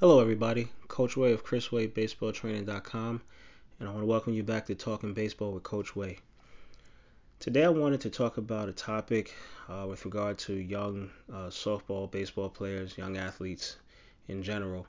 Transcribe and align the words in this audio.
Hello, 0.00 0.18
everybody. 0.18 0.70
Coach 0.88 1.16
Way 1.16 1.32
of 1.32 1.44
ChrisWayBaseballTraining.com, 1.46 3.22
and 3.78 3.88
I 3.88 3.92
want 3.92 4.02
to 4.02 4.06
welcome 4.06 4.34
you 4.34 4.42
back 4.42 4.66
to 4.66 4.74
Talking 4.74 5.14
Baseball 5.14 5.52
with 5.52 5.62
Coach 5.62 5.94
Way. 5.94 6.18
Today, 7.38 7.62
I 7.62 7.68
wanted 7.68 8.00
to 8.00 8.10
talk 8.10 8.36
about 8.36 8.68
a 8.68 8.72
topic 8.72 9.32
uh, 9.68 9.86
with 9.88 10.04
regard 10.04 10.36
to 10.38 10.54
young 10.54 11.10
uh, 11.32 11.46
softball, 11.46 12.10
baseball 12.10 12.48
players, 12.48 12.98
young 12.98 13.16
athletes 13.16 13.76
in 14.26 14.42
general, 14.42 14.88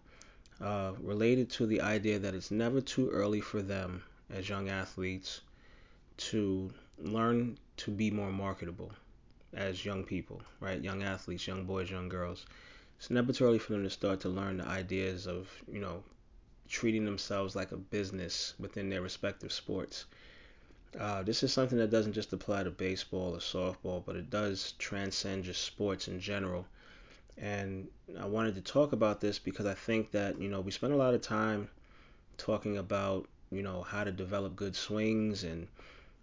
uh, 0.60 0.94
related 1.00 1.52
to 1.52 1.68
the 1.68 1.82
idea 1.82 2.18
that 2.18 2.34
it's 2.34 2.50
never 2.50 2.82
too 2.82 3.08
early 3.12 3.42
for 3.42 3.62
them 3.62 4.02
as 4.32 4.50
young 4.50 4.70
athletes 4.70 5.42
to 6.18 6.72
learn 6.98 7.60
to 7.78 7.92
be 7.92 8.10
more 8.10 8.32
marketable 8.32 8.92
as 9.54 9.86
young 9.86 10.04
people, 10.04 10.42
right? 10.60 10.82
Young 10.82 11.04
athletes, 11.04 11.46
young 11.46 11.64
boys, 11.64 11.92
young 11.92 12.10
girls 12.10 12.48
it's 13.06 13.12
never 13.12 13.32
too 13.32 13.46
early 13.46 13.60
for 13.60 13.74
them 13.74 13.84
to 13.84 13.90
start 13.92 14.20
to 14.22 14.30
learn 14.30 14.58
the 14.58 14.68
ideas 14.68 15.28
of, 15.28 15.48
you 15.72 15.80
know, 15.80 16.02
treating 16.68 17.06
themselves 17.06 17.56
like 17.56 17.72
a 17.72 17.78
business 17.78 18.56
within 18.58 18.90
their 18.90 19.04
respective 19.04 19.52
sports. 19.52 20.06
Uh, 21.00 21.22
this 21.22 21.44
is 21.44 21.54
something 21.54 21.78
that 21.78 21.92
doesn't 21.92 22.14
just 22.14 22.34
apply 22.34 22.64
to 22.64 22.72
baseball 22.72 23.36
or 23.36 23.38
softball, 23.38 24.02
but 24.04 24.16
it 24.16 24.32
does 24.32 24.74
transcend 24.80 25.44
just 25.44 25.64
sports 25.64 26.08
in 26.08 26.20
general. 26.20 26.66
And 27.38 27.88
I 28.20 28.26
wanted 28.26 28.56
to 28.56 28.62
talk 28.62 28.92
about 28.92 29.22
this 29.22 29.38
because 29.38 29.68
I 29.68 29.76
think 29.76 30.10
that, 30.10 30.42
you 30.42 30.50
know, 30.50 30.62
we 30.62 30.72
spend 30.72 30.92
a 30.92 30.98
lot 30.98 31.14
of 31.14 31.22
time 31.22 31.70
talking 32.38 32.80
about, 32.80 33.28
you 33.52 33.62
know, 33.62 33.84
how 33.84 34.04
to 34.04 34.12
develop 34.12 34.56
good 34.56 34.76
swings 34.76 35.44
and 35.44 35.68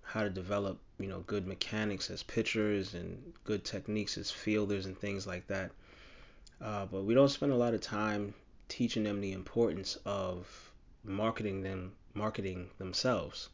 how 0.02 0.24
to 0.24 0.30
develop, 0.30 0.80
you 0.98 1.06
know, 1.06 1.20
good 1.28 1.46
mechanics 1.46 2.10
as 2.10 2.24
pitchers 2.24 2.94
and 2.94 3.34
good 3.44 3.64
techniques 3.64 4.18
as 4.18 4.32
fielders 4.32 4.86
and 4.86 4.98
things 4.98 5.28
like 5.28 5.46
that. 5.46 5.70
Uh, 6.62 6.86
but 6.86 7.02
we 7.04 7.14
don't 7.14 7.28
spend 7.28 7.52
a 7.52 7.56
lot 7.56 7.74
of 7.74 7.80
time 7.80 8.34
teaching 8.68 9.02
them 9.02 9.20
the 9.20 9.32
importance 9.32 9.98
of 10.04 10.70
marketing 11.04 11.62
them, 11.62 11.92
marketing 12.14 12.70
themselves. 12.78 13.48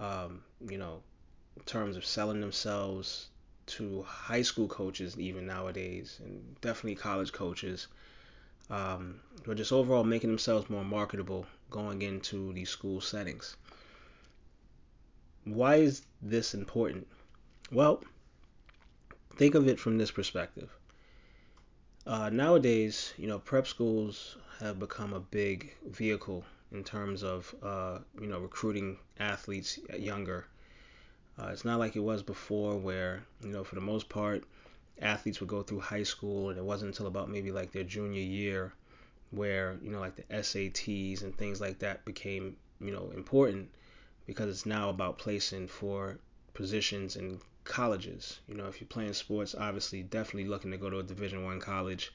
Um, 0.00 0.42
you 0.68 0.78
know, 0.78 1.02
in 1.56 1.62
terms 1.64 1.96
of 1.96 2.04
selling 2.04 2.40
themselves 2.40 3.28
to 3.66 4.02
high 4.02 4.42
school 4.42 4.68
coaches, 4.68 5.18
even 5.18 5.46
nowadays, 5.46 6.20
and 6.24 6.60
definitely 6.60 6.96
college 6.96 7.32
coaches. 7.32 7.86
Um, 8.70 9.20
but 9.44 9.58
just 9.58 9.72
overall 9.72 10.04
making 10.04 10.30
themselves 10.30 10.70
more 10.70 10.84
marketable 10.84 11.46
going 11.70 12.02
into 12.02 12.52
these 12.54 12.70
school 12.70 13.00
settings. 13.00 13.56
Why 15.44 15.76
is 15.76 16.02
this 16.22 16.54
important? 16.54 17.06
Well, 17.70 18.02
think 19.36 19.54
of 19.54 19.68
it 19.68 19.78
from 19.78 19.98
this 19.98 20.10
perspective. 20.10 20.70
Uh, 22.06 22.28
nowadays, 22.28 23.14
you 23.16 23.26
know, 23.26 23.38
prep 23.38 23.66
schools 23.66 24.36
have 24.60 24.78
become 24.78 25.14
a 25.14 25.20
big 25.20 25.74
vehicle 25.86 26.44
in 26.70 26.84
terms 26.84 27.22
of, 27.22 27.54
uh, 27.62 27.98
you 28.20 28.26
know, 28.26 28.38
recruiting 28.38 28.98
athletes 29.18 29.78
younger. 29.98 30.46
Uh, 31.38 31.46
it's 31.46 31.64
not 31.64 31.78
like 31.78 31.96
it 31.96 32.00
was 32.00 32.22
before, 32.22 32.76
where 32.76 33.24
you 33.42 33.48
know, 33.48 33.64
for 33.64 33.74
the 33.74 33.80
most 33.80 34.08
part, 34.08 34.44
athletes 35.00 35.40
would 35.40 35.48
go 35.48 35.62
through 35.62 35.80
high 35.80 36.02
school, 36.02 36.50
and 36.50 36.58
it 36.58 36.64
wasn't 36.64 36.88
until 36.88 37.06
about 37.06 37.30
maybe 37.30 37.50
like 37.50 37.72
their 37.72 37.84
junior 37.84 38.20
year 38.20 38.72
where 39.30 39.78
you 39.82 39.90
know, 39.90 40.00
like 40.00 40.16
the 40.16 40.24
SATs 40.30 41.22
and 41.22 41.36
things 41.36 41.60
like 41.60 41.78
that 41.78 42.04
became, 42.04 42.56
you 42.80 42.92
know, 42.92 43.10
important 43.16 43.70
because 44.26 44.50
it's 44.50 44.66
now 44.66 44.90
about 44.90 45.18
placing 45.18 45.68
for 45.68 46.18
positions 46.52 47.16
in 47.16 47.40
colleges. 47.64 48.38
You 48.46 48.54
know, 48.54 48.66
if 48.66 48.80
you're 48.80 48.88
playing 48.88 49.14
sports, 49.14 49.54
obviously, 49.54 50.02
definitely 50.02 50.48
looking 50.48 50.70
to 50.70 50.76
go 50.76 50.90
to 50.90 50.98
a 50.98 51.02
Division 51.02 51.44
One 51.44 51.60
college. 51.60 52.12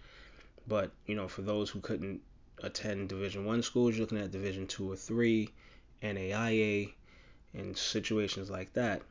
But 0.68 0.92
you 1.06 1.16
know, 1.16 1.28
for 1.28 1.42
those 1.42 1.70
who 1.70 1.82
couldn't 1.82 2.22
attend 2.64 3.10
Division 3.10 3.46
One 3.46 3.64
schools, 3.64 3.96
you're 3.96 4.02
looking 4.02 4.20
at 4.20 4.32
Division 4.32 4.68
Two 4.68 4.92
or 4.92 4.96
Three, 4.96 5.50
NAIA, 6.04 6.94
and 7.54 7.78
situations 7.78 8.50
like 8.50 8.74
that. 8.74 9.02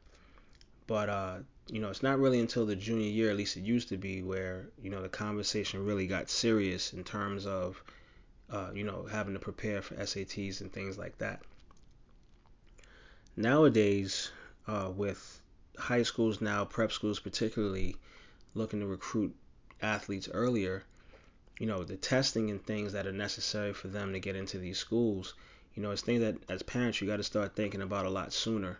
But 0.86 1.08
uh, 1.08 1.38
you 1.70 1.80
know, 1.80 1.90
it's 1.90 2.02
not 2.02 2.18
really 2.18 2.40
until 2.40 2.64
the 2.64 2.76
junior 2.76 3.08
year, 3.08 3.30
at 3.30 3.36
least 3.36 3.56
it 3.56 3.64
used 3.64 3.88
to 3.90 3.96
be, 3.96 4.22
where 4.22 4.68
you 4.82 4.90
know 4.90 5.02
the 5.02 5.08
conversation 5.08 5.84
really 5.84 6.06
got 6.06 6.30
serious 6.30 6.92
in 6.92 7.04
terms 7.04 7.46
of 7.46 7.82
uh, 8.50 8.70
you 8.74 8.84
know 8.84 9.06
having 9.10 9.34
to 9.34 9.40
prepare 9.40 9.82
for 9.82 9.94
SATs 9.96 10.60
and 10.60 10.72
things 10.72 10.96
like 10.96 11.18
that. 11.18 11.42
Nowadays, 13.36 14.30
uh, 14.66 14.90
with 14.94 15.40
high 15.78 16.02
schools 16.02 16.40
now, 16.40 16.64
prep 16.64 16.90
schools 16.92 17.20
particularly, 17.20 17.96
looking 18.54 18.80
to 18.80 18.86
recruit 18.86 19.34
athletes 19.80 20.28
earlier, 20.32 20.82
you 21.58 21.66
know, 21.66 21.84
the 21.84 21.96
testing 21.96 22.50
and 22.50 22.64
things 22.64 22.92
that 22.92 23.06
are 23.06 23.12
necessary 23.12 23.72
for 23.72 23.88
them 23.88 24.12
to 24.12 24.20
get 24.20 24.36
into 24.36 24.58
these 24.58 24.78
schools, 24.78 25.34
you 25.74 25.82
know, 25.82 25.90
it's 25.90 26.02
things 26.02 26.20
that 26.20 26.36
as 26.48 26.62
parents 26.62 27.00
you 27.00 27.06
got 27.06 27.16
to 27.16 27.22
start 27.22 27.54
thinking 27.54 27.82
about 27.82 28.06
a 28.06 28.10
lot 28.10 28.32
sooner, 28.32 28.78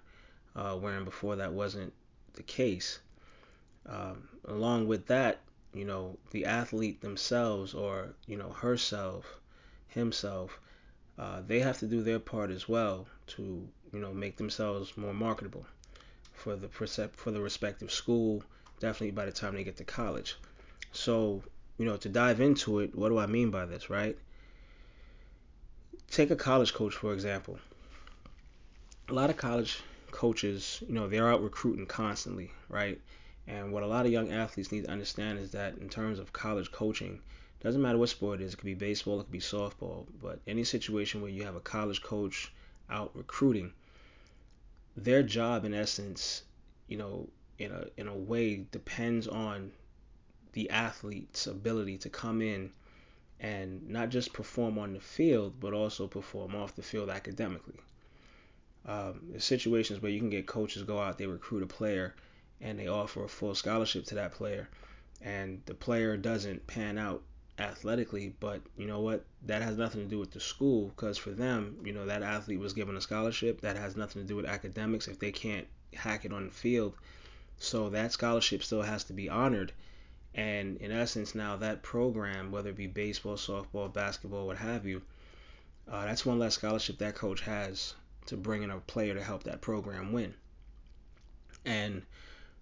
uh, 0.57 0.75
wherein 0.75 1.05
before 1.05 1.37
that 1.37 1.53
wasn't 1.53 1.93
the 2.35 2.43
case. 2.43 2.99
Um, 3.87 4.29
along 4.45 4.89
with 4.89 5.07
that, 5.07 5.41
you 5.73 5.85
know, 5.85 6.19
the 6.31 6.45
athlete 6.45 7.01
themselves 7.01 7.75
or, 7.75 8.15
you 8.27 8.37
know, 8.37 8.51
herself, 8.51 9.41
himself, 9.87 10.61
uh, 11.19 11.43
they 11.47 11.61
have 11.61 11.79
to 11.79 11.87
do 11.87 12.03
their 12.03 12.19
part 12.19 12.51
as 12.51 12.69
well 12.69 13.07
to, 13.29 13.69
you 13.93 13.99
know, 13.99 14.13
make 14.13 14.37
themselves 14.37 14.97
more 14.97 15.15
marketable 15.15 15.67
for 16.39 16.57
the 16.57 16.69
for 16.69 17.31
the 17.31 17.41
respective 17.41 17.91
school. 17.91 18.43
Definitely 18.81 19.11
by 19.11 19.27
the 19.27 19.33
time 19.33 19.55
they 19.55 19.65
get 19.65 19.77
to 19.79 19.85
college. 19.85 20.37
So, 20.93 21.43
you 21.77 21.85
know, 21.85 21.97
to 21.97 22.09
dive 22.09 22.41
into 22.41 22.79
it, 22.79 22.95
what 22.95 23.09
do 23.09 23.19
I 23.19 23.27
mean 23.27 23.51
by 23.51 23.67
this, 23.67 23.91
right? 23.91 24.17
Take 26.11 26.31
a 26.31 26.37
college 26.37 26.73
coach 26.73 26.95
for 26.95 27.13
example. 27.13 27.59
A 29.09 29.13
lot 29.13 29.31
of 29.31 29.37
college 29.37 29.81
coaches, 30.11 30.83
you 30.87 30.95
know, 30.95 31.09
they're 31.09 31.31
out 31.31 31.43
recruiting 31.43 31.87
constantly, 31.87 32.51
right? 32.69 33.01
And 33.47 33.73
what 33.73 33.83
a 33.83 33.87
lot 33.87 34.07
of 34.07 34.13
young 34.13 34.31
athletes 34.31 34.71
need 34.71 34.85
to 34.85 34.91
understand 34.91 35.39
is 35.39 35.51
that 35.53 35.79
in 35.79 35.89
terms 35.89 36.19
of 36.19 36.33
college 36.33 36.71
coaching, 36.71 37.21
doesn't 37.61 37.83
matter 37.83 37.99
what 37.99 38.11
sport 38.11 38.41
it 38.41 38.45
is, 38.45 38.55
it 38.55 38.59
could 38.59 38.67
be 38.67 38.75
baseball, 38.75 39.21
it 39.21 39.25
could 39.25 39.33
be 39.33 39.41
softball, 39.41 40.07
but 40.23 40.39
any 40.47 40.65
situation 40.65 41.21
where 41.21 41.31
you 41.31 41.43
have 41.45 41.57
a 41.57 41.61
college 41.61 42.03
coach 42.03 42.53
out 42.91 43.11
recruiting, 43.15 43.73
their 45.05 45.23
job 45.23 45.65
in 45.65 45.75
essence, 45.75 46.43
you 46.89 46.97
know, 46.97 47.29
in 47.59 47.73
a 47.73 47.85
in 47.97 48.09
a 48.09 48.15
way 48.15 48.67
depends 48.71 49.27
on 49.27 49.73
the 50.53 50.71
athlete's 50.71 51.47
ability 51.47 51.99
to 51.99 52.09
come 52.09 52.41
in 52.41 52.71
and 53.41 53.89
not 53.89 54.09
just 54.09 54.33
perform 54.33 54.79
on 54.79 54.93
the 54.93 55.01
field, 55.01 55.55
but 55.61 55.73
also 55.73 56.07
perform 56.07 56.55
off 56.55 56.75
the 56.75 56.83
field 56.83 57.09
academically. 57.09 57.79
Um, 58.87 59.21
situations 59.39 60.01
where 60.01 60.11
you 60.11 60.19
can 60.19 60.31
get 60.31 60.47
coaches 60.47 60.83
go 60.83 60.99
out, 60.99 61.19
they 61.19 61.27
recruit 61.27 61.63
a 61.63 61.67
player, 61.67 62.15
and 62.61 62.79
they 62.79 62.89
offer 62.89 63.23
a 63.25 63.29
full 63.29 63.55
scholarship 63.55 64.07
to 64.07 64.17
that 64.17 64.33
player, 64.33 64.69
and 65.21 65.61
the 65.67 65.75
player 65.75 66.17
doesn't 66.17 66.67
pan 66.67 66.99
out 66.99 67.23
athletically, 67.59 68.35
but 68.41 68.61
you 68.77 68.87
know 68.87 69.01
what? 69.01 69.25
That 69.47 69.63
has 69.63 69.77
nothing 69.77 70.03
to 70.03 70.09
do 70.09 70.19
with 70.19 70.31
the 70.31 70.41
school 70.41 70.89
because 70.89 71.19
for 71.19 71.31
them, 71.31 71.79
you 71.85 71.93
know, 71.93 72.07
that 72.07 72.23
athlete 72.23 72.61
was 72.61 72.73
given 72.73 72.97
a 72.97 73.01
scholarship. 73.01 73.61
That 73.61 73.77
has 73.77 73.97
nothing 73.97 74.23
to 74.23 74.29
do 74.29 74.37
with 74.37 74.47
academics 74.47 75.09
if 75.09 75.19
they 75.19 75.33
can't 75.33 75.67
hack 75.95 76.25
it 76.25 76.33
on 76.33 76.47
the 76.47 76.53
field. 76.53 76.95
So 77.59 77.91
that 77.91 78.13
scholarship 78.13 78.63
still 78.63 78.83
has 78.83 79.05
to 79.05 79.13
be 79.13 79.29
honored. 79.29 79.73
And 80.35 80.77
in 80.77 80.93
essence, 80.93 81.35
now 81.35 81.57
that 81.57 81.83
program, 81.83 82.53
whether 82.53 82.71
it 82.71 82.77
be 82.77 82.87
baseball, 82.87 83.37
softball, 83.37 83.93
basketball, 83.93 84.47
what 84.47 84.59
have 84.59 84.87
you, 84.87 85.03
uh, 85.91 86.05
that's 86.05 86.25
one 86.25 86.39
less 86.39 86.55
scholarship 86.55 86.99
that 86.99 87.17
coach 87.17 87.41
has 87.41 87.95
to 88.27 88.37
bring 88.37 88.63
in 88.63 88.71
a 88.71 88.79
player 88.79 89.15
to 89.15 89.23
help 89.23 89.45
that 89.45 89.61
program 89.61 90.13
win. 90.13 90.35
And 91.65 92.03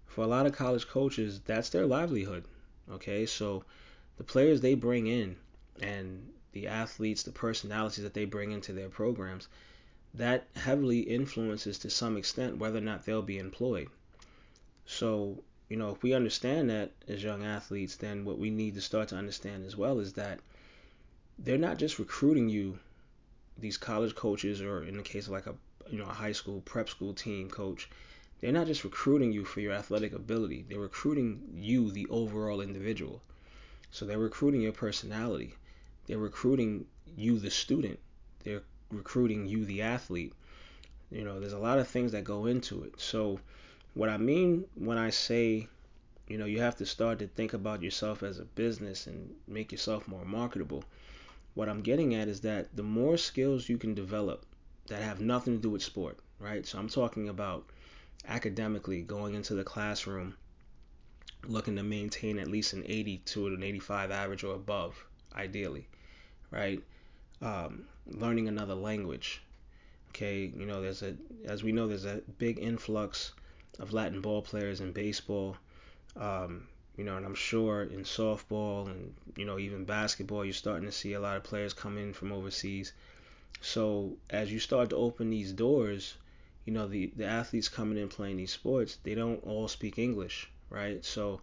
for 0.05 0.23
a 0.23 0.27
lot 0.27 0.45
of 0.45 0.53
college 0.53 0.87
coaches, 0.87 1.39
that's 1.45 1.69
their 1.69 1.85
livelihood. 1.85 2.45
Okay, 2.89 3.25
so 3.25 3.63
the 4.17 4.23
players 4.23 4.61
they 4.61 4.75
bring 4.75 5.07
in 5.07 5.35
and 5.81 6.31
the 6.51 6.67
athletes, 6.67 7.23
the 7.23 7.31
personalities 7.31 8.03
that 8.03 8.13
they 8.13 8.25
bring 8.25 8.51
into 8.51 8.73
their 8.73 8.89
programs, 8.89 9.47
that 10.13 10.47
heavily 10.55 11.01
influences 11.01 11.77
to 11.77 11.89
some 11.89 12.17
extent 12.17 12.57
whether 12.57 12.79
or 12.79 12.81
not 12.81 13.05
they'll 13.05 13.21
be 13.21 13.37
employed. 13.37 13.89
So, 14.85 15.43
you 15.69 15.77
know, 15.77 15.91
if 15.91 16.01
we 16.01 16.13
understand 16.13 16.69
that 16.69 16.91
as 17.07 17.23
young 17.23 17.43
athletes, 17.43 17.97
then 17.97 18.25
what 18.25 18.39
we 18.39 18.49
need 18.49 18.73
to 18.75 18.81
start 18.81 19.09
to 19.09 19.15
understand 19.15 19.65
as 19.65 19.75
well 19.75 19.99
is 19.99 20.13
that 20.13 20.39
they're 21.37 21.57
not 21.57 21.77
just 21.77 21.99
recruiting 21.99 22.49
you, 22.49 22.79
these 23.57 23.77
college 23.77 24.15
coaches, 24.15 24.61
or 24.61 24.83
in 24.83 24.97
the 24.97 25.03
case 25.03 25.27
of 25.27 25.33
like 25.33 25.45
a 25.45 25.55
you 25.89 25.99
know 25.99 26.05
a 26.05 26.13
high 26.13 26.31
school 26.31 26.61
prep 26.61 26.89
school 26.89 27.13
team 27.13 27.49
coach, 27.49 27.89
they're 28.39 28.51
not 28.51 28.67
just 28.67 28.83
recruiting 28.83 29.31
you 29.31 29.45
for 29.45 29.59
your 29.59 29.73
athletic 29.73 30.13
ability. 30.13 30.65
They're 30.67 30.79
recruiting 30.79 31.41
you, 31.53 31.91
the 31.91 32.07
overall 32.09 32.61
individual. 32.61 33.21
So 33.89 34.05
they're 34.05 34.19
recruiting 34.19 34.61
your 34.61 34.73
personality. 34.73 35.55
They're 36.05 36.17
recruiting 36.17 36.85
you, 37.15 37.39
the 37.39 37.49
student. 37.49 37.99
They're 38.43 38.63
recruiting 38.91 39.47
you, 39.47 39.65
the 39.65 39.81
athlete. 39.81 40.33
You 41.09 41.23
know, 41.23 41.39
there's 41.39 41.53
a 41.53 41.59
lot 41.59 41.79
of 41.79 41.87
things 41.87 42.11
that 42.11 42.23
go 42.23 42.45
into 42.45 42.83
it. 42.83 42.99
So, 42.99 43.39
what 43.93 44.09
I 44.09 44.17
mean 44.17 44.65
when 44.75 44.97
I 44.97 45.09
say, 45.09 45.67
you 46.27 46.37
know, 46.37 46.45
you 46.45 46.59
have 46.59 46.75
to 46.77 46.85
start 46.85 47.19
to 47.19 47.27
think 47.27 47.53
about 47.53 47.81
yourself 47.81 48.23
as 48.23 48.39
a 48.39 48.45
business 48.45 49.07
and 49.07 49.33
make 49.47 49.71
yourself 49.71 50.07
more 50.07 50.25
marketable. 50.25 50.83
what 51.53 51.69
I'm 51.69 51.81
getting 51.81 52.13
at 52.13 52.27
is 52.27 52.41
that 52.41 52.75
the 52.75 52.83
more 52.83 53.17
skills 53.17 53.67
you 53.67 53.77
can 53.77 53.95
develop 53.95 54.45
that 54.87 55.01
have 55.01 55.19
nothing 55.19 55.55
to 55.55 55.61
do 55.61 55.71
with 55.71 55.81
sport, 55.81 56.19
right? 56.39 56.65
So 56.65 56.77
I'm 56.77 56.89
talking 56.89 57.29
about 57.29 57.65
academically 58.27 59.01
going 59.01 59.33
into 59.33 59.55
the 59.55 59.63
classroom 59.63 60.35
looking 61.45 61.75
to 61.75 61.83
maintain 61.83 62.39
at 62.39 62.47
least 62.47 62.73
an 62.73 62.83
80 62.85 63.17
to 63.25 63.47
an 63.47 63.63
85 63.63 64.11
average 64.11 64.43
or 64.43 64.55
above, 64.55 65.05
ideally, 65.35 65.87
right? 66.51 66.81
Um, 67.41 67.87
learning 68.07 68.47
another 68.47 68.75
language. 68.75 69.41
Okay, 70.09 70.51
you 70.55 70.65
know, 70.65 70.81
there's 70.81 71.03
a, 71.03 71.15
as 71.45 71.63
we 71.63 71.71
know, 71.71 71.87
there's 71.87 72.05
a 72.05 72.21
big 72.37 72.59
influx 72.59 73.33
of 73.79 73.93
Latin 73.93 74.21
ball 74.21 74.41
players 74.41 74.81
in 74.81 74.91
baseball. 74.91 75.57
Um, 76.15 76.67
you 76.97 77.03
know, 77.03 77.15
and 77.15 77.25
I'm 77.25 77.35
sure 77.35 77.83
in 77.83 78.03
softball 78.03 78.87
and 78.87 79.13
you 79.35 79.45
know 79.45 79.59
even 79.59 79.85
basketball, 79.85 80.43
you're 80.43 80.53
starting 80.53 80.87
to 80.87 80.91
see 80.91 81.13
a 81.13 81.19
lot 81.19 81.37
of 81.37 81.43
players 81.43 81.73
come 81.73 81.97
in 81.97 82.11
from 82.11 82.31
overseas. 82.31 82.91
So 83.61 84.17
as 84.29 84.51
you 84.51 84.59
start 84.59 84.89
to 84.89 84.95
open 84.95 85.29
these 85.29 85.51
doors, 85.51 86.15
you 86.65 86.73
know 86.73 86.87
the 86.87 87.11
the 87.15 87.25
athletes 87.25 87.69
coming 87.69 87.99
in 87.99 88.09
playing 88.09 88.37
these 88.37 88.51
sports, 88.51 88.97
they 89.03 89.13
don't 89.13 89.45
all 89.45 89.67
speak 89.67 89.99
English, 89.99 90.49
right? 90.69 91.03
So 91.03 91.41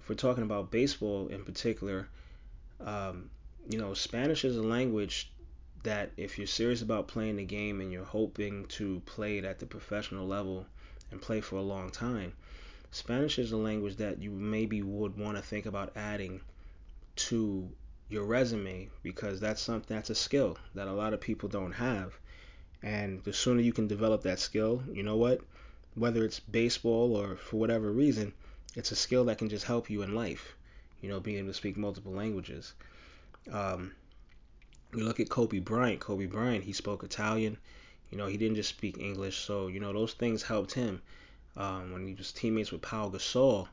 if 0.00 0.08
we're 0.08 0.14
talking 0.14 0.42
about 0.42 0.70
baseball 0.70 1.28
in 1.28 1.44
particular, 1.44 2.08
um, 2.80 3.30
you 3.68 3.78
know 3.78 3.94
Spanish 3.94 4.44
is 4.44 4.56
a 4.56 4.62
language 4.62 5.30
that 5.82 6.12
if 6.16 6.38
you're 6.38 6.46
serious 6.46 6.82
about 6.82 7.08
playing 7.08 7.36
the 7.36 7.44
game 7.44 7.80
and 7.80 7.92
you're 7.92 8.04
hoping 8.04 8.66
to 8.66 9.00
play 9.06 9.38
it 9.38 9.44
at 9.44 9.58
the 9.58 9.66
professional 9.66 10.26
level 10.26 10.66
and 11.10 11.20
play 11.20 11.40
for 11.40 11.56
a 11.56 11.62
long 11.62 11.90
time, 11.90 12.32
Spanish 12.90 13.38
is 13.38 13.52
a 13.52 13.56
language 13.56 13.96
that 13.96 14.22
you 14.22 14.30
maybe 14.30 14.82
would 14.82 15.16
want 15.18 15.36
to 15.36 15.42
think 15.42 15.66
about 15.66 15.96
adding 15.96 16.40
to 17.16 17.68
your 18.08 18.24
resume 18.24 18.88
because 19.02 19.40
that's 19.40 19.60
something 19.60 19.96
that's 19.96 20.10
a 20.10 20.14
skill 20.14 20.56
that 20.74 20.88
a 20.88 20.92
lot 20.92 21.12
of 21.12 21.20
people 21.20 21.48
don't 21.48 21.72
have. 21.72 22.18
And 22.82 23.22
the 23.24 23.32
sooner 23.32 23.60
you 23.60 23.72
can 23.72 23.86
develop 23.86 24.22
that 24.22 24.38
skill, 24.38 24.82
you 24.92 25.02
know 25.02 25.16
what? 25.16 25.40
Whether 25.94 26.24
it's 26.24 26.40
baseball 26.40 27.16
or 27.16 27.36
for 27.36 27.56
whatever 27.56 27.90
reason, 27.90 28.32
it's 28.76 28.92
a 28.92 28.96
skill 28.96 29.24
that 29.26 29.38
can 29.38 29.48
just 29.48 29.64
help 29.64 29.88
you 29.88 30.02
in 30.02 30.14
life. 30.14 30.56
You 31.00 31.08
know, 31.08 31.20
being 31.20 31.38
able 31.38 31.48
to 31.48 31.54
speak 31.54 31.76
multiple 31.76 32.12
languages. 32.12 32.72
Um, 33.50 33.92
we 34.92 35.02
look 35.02 35.20
at 35.20 35.28
Kobe 35.28 35.58
Bryant. 35.58 36.00
Kobe 36.00 36.26
Bryant, 36.26 36.64
he 36.64 36.72
spoke 36.72 37.04
Italian. 37.04 37.58
You 38.10 38.18
know, 38.18 38.26
he 38.26 38.36
didn't 38.36 38.56
just 38.56 38.70
speak 38.70 38.98
English. 38.98 39.38
So, 39.38 39.68
you 39.68 39.80
know, 39.80 39.92
those 39.92 40.14
things 40.14 40.42
helped 40.42 40.72
him. 40.72 41.02
Um, 41.56 41.92
when 41.92 42.06
he 42.06 42.14
was 42.14 42.32
teammates 42.32 42.72
with 42.72 42.82
Paul 42.82 43.10
Gasol, 43.10 43.68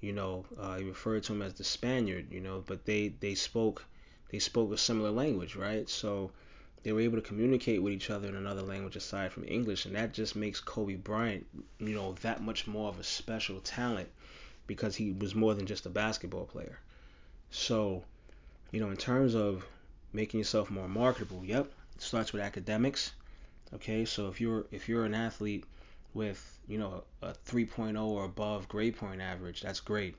you 0.00 0.12
know, 0.12 0.44
uh, 0.58 0.78
he 0.78 0.84
referred 0.84 1.22
to 1.24 1.32
him 1.32 1.42
as 1.42 1.54
the 1.54 1.64
Spaniard. 1.64 2.30
You 2.30 2.40
know, 2.40 2.64
but 2.66 2.84
they 2.84 3.08
they 3.08 3.34
spoke 3.34 3.84
they 4.30 4.38
spoke 4.38 4.72
a 4.72 4.78
similar 4.78 5.10
language, 5.10 5.56
right? 5.56 5.88
So 5.88 6.32
they 6.82 6.92
were 6.92 7.00
able 7.00 7.16
to 7.16 7.22
communicate 7.22 7.82
with 7.82 7.92
each 7.92 8.10
other 8.10 8.28
in 8.28 8.34
another 8.34 8.62
language 8.62 8.96
aside 8.96 9.32
from 9.32 9.44
English, 9.46 9.86
and 9.86 9.94
that 9.94 10.12
just 10.12 10.34
makes 10.34 10.60
Kobe 10.60 10.96
Bryant, 10.96 11.46
you 11.78 11.94
know, 11.94 12.14
that 12.22 12.42
much 12.42 12.66
more 12.66 12.88
of 12.88 12.98
a 12.98 13.04
special 13.04 13.60
talent 13.60 14.08
because 14.66 14.96
he 14.96 15.12
was 15.12 15.34
more 15.34 15.54
than 15.54 15.66
just 15.66 15.86
a 15.86 15.90
basketball 15.90 16.46
player. 16.46 16.78
So, 17.50 18.04
you 18.70 18.80
know, 18.80 18.90
in 18.90 18.96
terms 18.96 19.34
of 19.34 19.64
making 20.12 20.38
yourself 20.38 20.70
more 20.70 20.88
marketable. 20.88 21.44
Yep, 21.44 21.70
it 21.96 22.02
starts 22.02 22.32
with 22.32 22.42
academics. 22.42 23.12
Okay, 23.74 24.04
so 24.04 24.28
if 24.28 24.40
you're 24.40 24.66
if 24.70 24.88
you're 24.88 25.04
an 25.04 25.14
athlete 25.14 25.64
with 26.14 26.58
you 26.68 26.78
know 26.78 27.04
a 27.22 27.32
3.0 27.46 27.98
or 28.06 28.24
above 28.24 28.68
grade 28.68 28.96
point 28.96 29.20
average, 29.20 29.62
that's 29.62 29.80
great. 29.80 30.16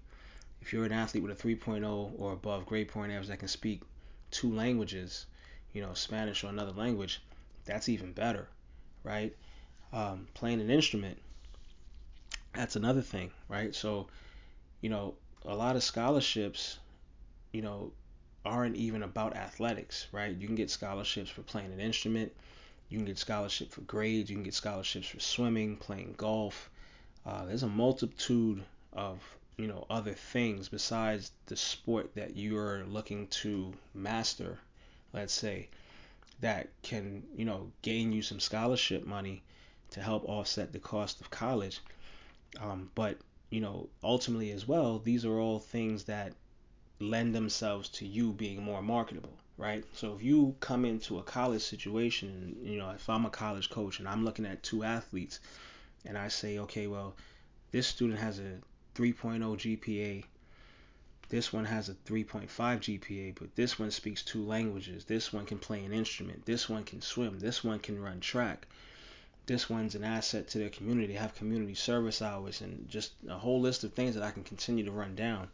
If 0.62 0.74
you're 0.74 0.86
an 0.86 0.92
athlete 0.92 1.24
with 1.24 1.40
a 1.40 1.48
3.0 1.48 2.14
or 2.18 2.34
above 2.34 2.66
grade 2.66 2.88
point 2.88 3.12
average 3.12 3.28
that 3.28 3.40
can 3.40 3.48
speak 3.48 3.82
two 4.32 4.52
languages, 4.52 5.26
you 5.74 5.82
know 5.82 5.94
Spanish 5.94 6.44
or 6.44 6.48
another 6.48 6.72
language, 6.72 7.22
that's 7.66 7.90
even 7.90 8.14
better, 8.14 8.48
right? 9.04 9.36
Um, 9.92 10.28
playing 10.34 10.60
an 10.60 10.72
instrument, 10.72 11.20
that's 12.54 12.76
another 12.76 13.02
thing, 13.02 13.30
right? 13.48 13.76
So, 13.76 14.08
you 14.84 14.90
know, 14.90 15.16
a 15.46 15.56
lot 15.56 15.78
of 15.78 15.82
scholarships, 15.82 16.78
you 17.54 17.62
know, 17.62 17.94
aren't 18.44 18.76
even 18.76 19.02
about 19.02 19.38
athletics, 19.38 20.08
right? 20.12 20.36
You 20.36 20.46
can 20.46 20.58
get 20.58 20.70
scholarships 20.70 21.30
for 21.30 21.42
playing 21.42 21.72
an 21.72 21.80
instrument, 21.80 22.34
you 22.90 22.98
can 22.98 23.06
get 23.06 23.18
scholarship 23.18 23.72
for 23.72 23.80
grades, 23.82 24.30
you 24.30 24.36
can 24.36 24.44
get 24.44 24.54
scholarships 24.54 25.08
for 25.08 25.22
swimming, 25.22 25.78
playing 25.78 26.16
golf. 26.18 26.70
Uh, 27.26 27.46
there's 27.46 27.64
a 27.64 27.68
multitude 27.68 28.62
of 28.92 29.22
you 29.56 29.68
know 29.68 29.86
other 29.90 30.14
things 30.14 30.68
besides 30.68 31.32
the 31.46 31.56
sport 31.56 32.14
that 32.16 32.36
you're 32.36 32.84
looking 32.84 33.28
to 33.28 33.74
master, 33.94 34.60
let's 35.14 35.34
say, 35.34 35.70
that 36.42 36.68
can 36.82 37.24
you 37.38 37.46
know 37.46 37.72
gain 37.84 38.12
you 38.12 38.22
some 38.22 38.42
scholarship 38.42 39.06
money 39.06 39.44
to 39.92 40.02
help 40.02 40.28
offset 40.28 40.74
the 40.74 40.80
cost 40.80 41.22
of 41.22 41.30
college. 41.30 41.80
Um, 42.60 42.92
but 42.96 43.18
you 43.54 43.62
know 43.62 43.88
ultimately 44.04 44.50
as 44.50 44.68
well, 44.68 44.98
these 44.98 45.24
are 45.26 45.40
all 45.40 45.60
things 45.60 46.06
that 46.06 46.34
lend 47.00 47.36
themselves 47.36 47.88
to 47.88 48.04
you 48.04 48.34
being 48.34 48.64
more 48.64 48.82
marketable, 48.82 49.38
right? 49.58 49.86
So 49.94 50.16
if 50.16 50.24
you 50.24 50.56
come 50.60 50.86
into 50.86 51.20
a 51.20 51.24
college 51.24 51.62
situation, 51.62 52.30
and, 52.30 52.68
you 52.68 52.80
know, 52.80 52.90
if 52.90 53.08
I'm 53.08 53.28
a 53.28 53.30
college 53.30 53.70
coach 53.70 54.00
and 54.00 54.10
I'm 54.10 54.26
looking 54.26 54.48
at 54.48 54.64
two 54.64 54.84
athletes, 54.84 55.40
and 56.04 56.18
I 56.18 56.30
say, 56.30 56.58
okay, 56.60 56.88
well, 56.88 57.16
this 57.70 57.86
student 57.86 58.20
has 58.20 58.40
a 58.40 58.58
3.0 58.96 59.40
GPA, 59.40 60.24
this 61.30 61.54
one 61.54 61.66
has 61.66 61.90
a 61.90 61.94
3.5 61.94 62.48
GPA, 62.50 63.36
but 63.40 63.56
this 63.56 63.78
one 63.78 63.92
speaks 63.92 64.24
two 64.24 64.44
languages. 64.44 65.06
This 65.06 65.32
one 65.32 65.46
can 65.46 65.60
play 65.60 65.86
an 65.86 65.94
instrument. 65.94 66.46
This 66.46 66.68
one 66.70 66.86
can 66.86 67.02
swim. 67.02 67.38
This 67.38 67.64
one 67.64 67.78
can 67.80 68.02
run 68.02 68.20
track. 68.20 68.68
This 69.46 69.70
one's 69.70 69.96
an 69.96 70.04
asset 70.04 70.48
to 70.50 70.60
their 70.60 70.70
community. 70.70 71.08
They 71.08 71.20
have 71.20 71.36
community 71.36 71.76
service 71.76 72.22
hours 72.22 72.62
and 72.62 72.88
just 72.90 73.14
a 73.28 73.38
whole 73.38 73.60
list 73.60 73.84
of 73.84 73.94
things 73.94 74.16
that 74.16 74.24
I 74.24 74.32
can 74.32 74.44
continue 74.44 74.86
to 74.86 74.92
run 74.92 75.16
down 75.16 75.50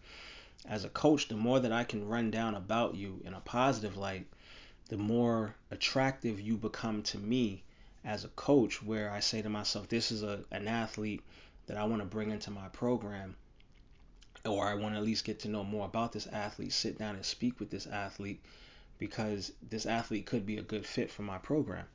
as 0.66 0.84
a 0.84 0.90
coach, 0.90 1.28
the 1.30 1.36
more 1.36 1.60
that 1.60 1.72
I 1.72 1.84
can 1.84 2.08
run 2.08 2.32
down 2.32 2.54
about 2.54 2.96
you 2.96 3.22
in 3.24 3.34
a 3.34 3.40
positive 3.40 3.96
light, 3.96 4.28
the 4.90 4.98
more 4.98 5.56
attractive 5.72 6.40
you 6.40 6.58
become 6.58 7.02
to 7.04 7.18
me 7.18 7.64
as 8.04 8.26
a 8.26 8.30
coach, 8.30 8.84
where 8.84 9.10
I 9.10 9.20
say 9.20 9.42
to 9.42 9.50
myself, 9.50 9.88
this 9.88 10.12
is 10.12 10.24
a, 10.24 10.44
an 10.52 10.68
athlete 10.68 11.24
that 11.68 11.78
I 11.78 11.86
want 11.86 12.02
to 12.02 12.06
bring 12.06 12.32
into 12.32 12.52
my 12.52 12.68
program, 12.70 13.36
or 14.46 14.68
I 14.68 14.74
want 14.74 14.96
to 14.96 15.00
at 15.00 15.06
least 15.06 15.26
get 15.26 15.40
to 15.42 15.48
know 15.48 15.64
more 15.64 15.86
about 15.86 16.12
this 16.12 16.28
athlete, 16.28 16.74
sit 16.74 16.98
down 16.98 17.16
and 17.16 17.26
speak 17.26 17.60
with 17.60 17.70
this 17.70 17.88
athlete, 17.88 18.42
because 18.98 19.52
this 19.70 19.86
athlete 19.86 20.26
could 20.26 20.46
be 20.46 20.58
a 20.58 20.62
good 20.62 20.86
fit 20.86 21.10
for 21.10 21.22
my 21.22 21.38
program. 21.38 21.86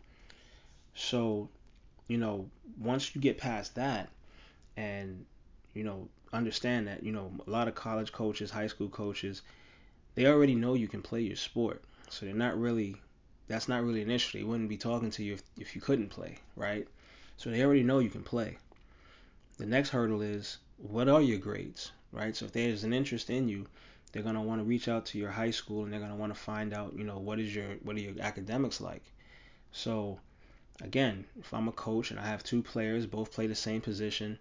So, 0.94 1.48
you 2.08 2.18
know, 2.18 2.48
once 2.78 3.14
you 3.14 3.20
get 3.20 3.38
past 3.38 3.74
that, 3.76 4.10
and 4.76 5.24
you 5.74 5.84
know, 5.84 6.08
understand 6.32 6.88
that, 6.88 7.02
you 7.02 7.12
know, 7.12 7.32
a 7.46 7.50
lot 7.50 7.68
of 7.68 7.74
college 7.74 8.12
coaches, 8.12 8.50
high 8.50 8.66
school 8.66 8.88
coaches, 8.88 9.42
they 10.14 10.26
already 10.26 10.54
know 10.54 10.74
you 10.74 10.88
can 10.88 11.02
play 11.02 11.20
your 11.20 11.36
sport. 11.36 11.82
So 12.10 12.26
they're 12.26 12.34
not 12.34 12.58
really, 12.58 12.96
that's 13.48 13.68
not 13.68 13.82
really 13.82 14.02
an 14.02 14.10
issue. 14.10 14.38
They 14.38 14.44
wouldn't 14.44 14.68
be 14.68 14.76
talking 14.76 15.10
to 15.12 15.24
you 15.24 15.34
if, 15.34 15.42
if 15.58 15.74
you 15.74 15.80
couldn't 15.80 16.10
play, 16.10 16.36
right? 16.56 16.86
So 17.36 17.50
they 17.50 17.64
already 17.64 17.82
know 17.82 17.98
you 17.98 18.10
can 18.10 18.22
play. 18.22 18.58
The 19.58 19.66
next 19.66 19.90
hurdle 19.90 20.22
is 20.22 20.58
what 20.78 21.08
are 21.08 21.22
your 21.22 21.38
grades, 21.38 21.92
right? 22.12 22.36
So 22.36 22.46
if 22.46 22.52
there's 22.52 22.84
an 22.84 22.92
interest 22.92 23.30
in 23.30 23.48
you, 23.48 23.66
they're 24.12 24.22
going 24.22 24.36
to 24.36 24.40
want 24.40 24.60
to 24.60 24.64
reach 24.64 24.86
out 24.86 25.06
to 25.06 25.18
your 25.18 25.30
high 25.30 25.50
school 25.50 25.82
and 25.82 25.92
they're 25.92 26.00
going 26.00 26.12
to 26.12 26.16
want 26.16 26.32
to 26.32 26.40
find 26.40 26.72
out, 26.72 26.94
you 26.96 27.04
know, 27.04 27.18
what 27.18 27.40
is 27.40 27.54
your 27.54 27.66
what 27.82 27.96
are 27.96 28.00
your 28.00 28.14
academics 28.20 28.80
like? 28.80 29.02
So 29.72 30.20
again, 30.82 31.24
if 31.38 31.52
I'm 31.54 31.68
a 31.68 31.72
coach 31.72 32.10
and 32.10 32.18
I 32.18 32.26
have 32.26 32.42
two 32.42 32.62
players, 32.62 33.06
both 33.06 33.32
play 33.32 33.46
the 33.46 33.54
same 33.54 33.80
position, 33.80 34.38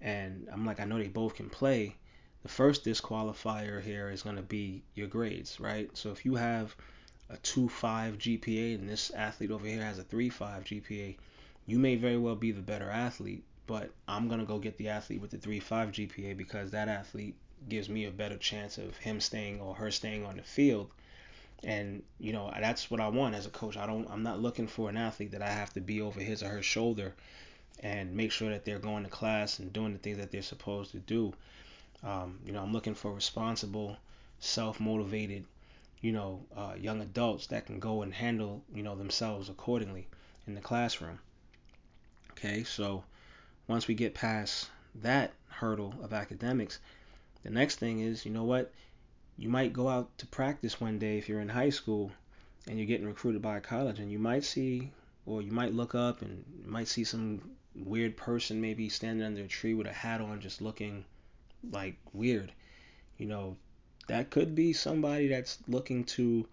and 0.00 0.48
I'm 0.52 0.64
like, 0.64 0.80
I 0.80 0.84
know 0.84 0.98
they 0.98 1.08
both 1.08 1.34
can 1.34 1.50
play. 1.50 1.96
The 2.42 2.48
first 2.48 2.84
disqualifier 2.84 3.82
here 3.82 4.10
is 4.10 4.22
going 4.22 4.36
to 4.36 4.42
be 4.42 4.82
your 4.94 5.06
grades, 5.06 5.58
right? 5.58 5.88
So 5.96 6.10
if 6.10 6.24
you 6.24 6.34
have 6.34 6.76
a 7.30 7.36
2.5 7.38 8.18
GPA 8.18 8.74
and 8.74 8.88
this 8.88 9.10
athlete 9.10 9.50
over 9.50 9.66
here 9.66 9.82
has 9.82 9.98
a 9.98 10.04
3.5 10.04 10.64
GPA, 10.64 11.16
you 11.66 11.78
may 11.78 11.96
very 11.96 12.18
well 12.18 12.36
be 12.36 12.52
the 12.52 12.60
better 12.60 12.90
athlete, 12.90 13.44
but 13.66 13.90
I'm 14.06 14.28
going 14.28 14.40
to 14.40 14.46
go 14.46 14.58
get 14.58 14.76
the 14.76 14.90
athlete 14.90 15.22
with 15.22 15.30
the 15.30 15.38
3.5 15.38 15.92
GPA 15.92 16.36
because 16.36 16.70
that 16.72 16.88
athlete 16.88 17.34
gives 17.68 17.88
me 17.88 18.04
a 18.04 18.10
better 18.10 18.36
chance 18.36 18.76
of 18.76 18.96
him 18.98 19.20
staying 19.20 19.60
or 19.60 19.74
her 19.74 19.90
staying 19.90 20.26
on 20.26 20.36
the 20.36 20.42
field. 20.42 20.90
And 21.64 22.02
you 22.18 22.32
know, 22.32 22.52
that's 22.60 22.90
what 22.90 23.00
I 23.00 23.08
want 23.08 23.34
as 23.34 23.46
a 23.46 23.50
coach. 23.50 23.76
I 23.76 23.86
don't 23.86 24.08
I'm 24.10 24.22
not 24.22 24.40
looking 24.40 24.66
for 24.68 24.88
an 24.88 24.96
athlete 24.96 25.32
that 25.32 25.42
I 25.42 25.50
have 25.50 25.72
to 25.74 25.80
be 25.80 26.00
over 26.00 26.20
his 26.20 26.42
or 26.42 26.48
her 26.48 26.62
shoulder 26.62 27.14
and 27.80 28.14
make 28.14 28.32
sure 28.32 28.50
that 28.50 28.64
they're 28.64 28.78
going 28.78 29.04
to 29.04 29.10
class 29.10 29.58
and 29.58 29.72
doing 29.72 29.92
the 29.92 29.98
things 29.98 30.18
that 30.18 30.30
they're 30.30 30.42
supposed 30.42 30.92
to 30.92 30.98
do. 30.98 31.32
Um, 32.02 32.38
you 32.44 32.52
know, 32.52 32.62
I'm 32.62 32.72
looking 32.72 32.94
for 32.94 33.12
responsible, 33.12 33.96
self-motivated, 34.38 35.44
you 36.00 36.12
know, 36.12 36.40
uh, 36.56 36.74
young 36.78 37.00
adults 37.00 37.46
that 37.48 37.66
can 37.66 37.80
go 37.80 38.02
and 38.02 38.12
handle, 38.12 38.62
you 38.74 38.82
know, 38.82 38.94
themselves 38.94 39.48
accordingly 39.48 40.06
in 40.46 40.54
the 40.54 40.60
classroom. 40.60 41.18
Okay, 42.32 42.64
so 42.64 43.04
once 43.66 43.88
we 43.88 43.94
get 43.94 44.14
past 44.14 44.68
that 44.96 45.32
hurdle 45.48 45.94
of 46.02 46.12
academics, 46.12 46.78
the 47.42 47.50
next 47.50 47.76
thing 47.76 48.00
is, 48.00 48.24
you 48.26 48.32
know 48.32 48.44
what? 48.44 48.72
You 49.36 49.48
might 49.48 49.72
go 49.72 49.88
out 49.88 50.16
to 50.18 50.26
practice 50.26 50.80
one 50.80 50.98
day 50.98 51.18
if 51.18 51.28
you're 51.28 51.40
in 51.40 51.48
high 51.48 51.70
school 51.70 52.12
and 52.68 52.78
you're 52.78 52.86
getting 52.86 53.06
recruited 53.06 53.42
by 53.42 53.56
a 53.58 53.60
college, 53.60 53.98
and 53.98 54.10
you 54.10 54.18
might 54.18 54.44
see, 54.44 54.90
or 55.26 55.42
you 55.42 55.50
might 55.50 55.74
look 55.74 55.94
up 55.94 56.22
and 56.22 56.44
you 56.64 56.70
might 56.70 56.88
see 56.88 57.04
some 57.04 57.42
weird 57.74 58.16
person 58.16 58.60
maybe 58.60 58.88
standing 58.88 59.26
under 59.26 59.42
a 59.42 59.48
tree 59.48 59.74
with 59.74 59.86
a 59.86 59.92
hat 59.92 60.20
on, 60.20 60.40
just 60.40 60.62
looking 60.62 61.04
like 61.72 61.96
weird. 62.12 62.52
You 63.18 63.26
know, 63.26 63.56
that 64.06 64.30
could 64.30 64.54
be 64.54 64.72
somebody 64.72 65.28
that's 65.28 65.58
looking 65.68 66.04
to 66.04 66.46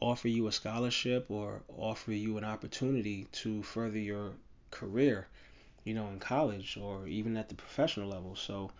offer 0.00 0.28
you 0.28 0.48
a 0.48 0.52
scholarship 0.52 1.26
or 1.30 1.62
offer 1.78 2.12
you 2.12 2.36
an 2.36 2.44
opportunity 2.44 3.28
to 3.32 3.62
further 3.62 3.98
your 3.98 4.32
career, 4.70 5.28
you 5.84 5.94
know, 5.94 6.08
in 6.08 6.18
college 6.18 6.76
or 6.76 7.06
even 7.06 7.36
at 7.36 7.48
the 7.48 7.54
professional 7.54 8.08
level. 8.08 8.34
So, 8.34 8.70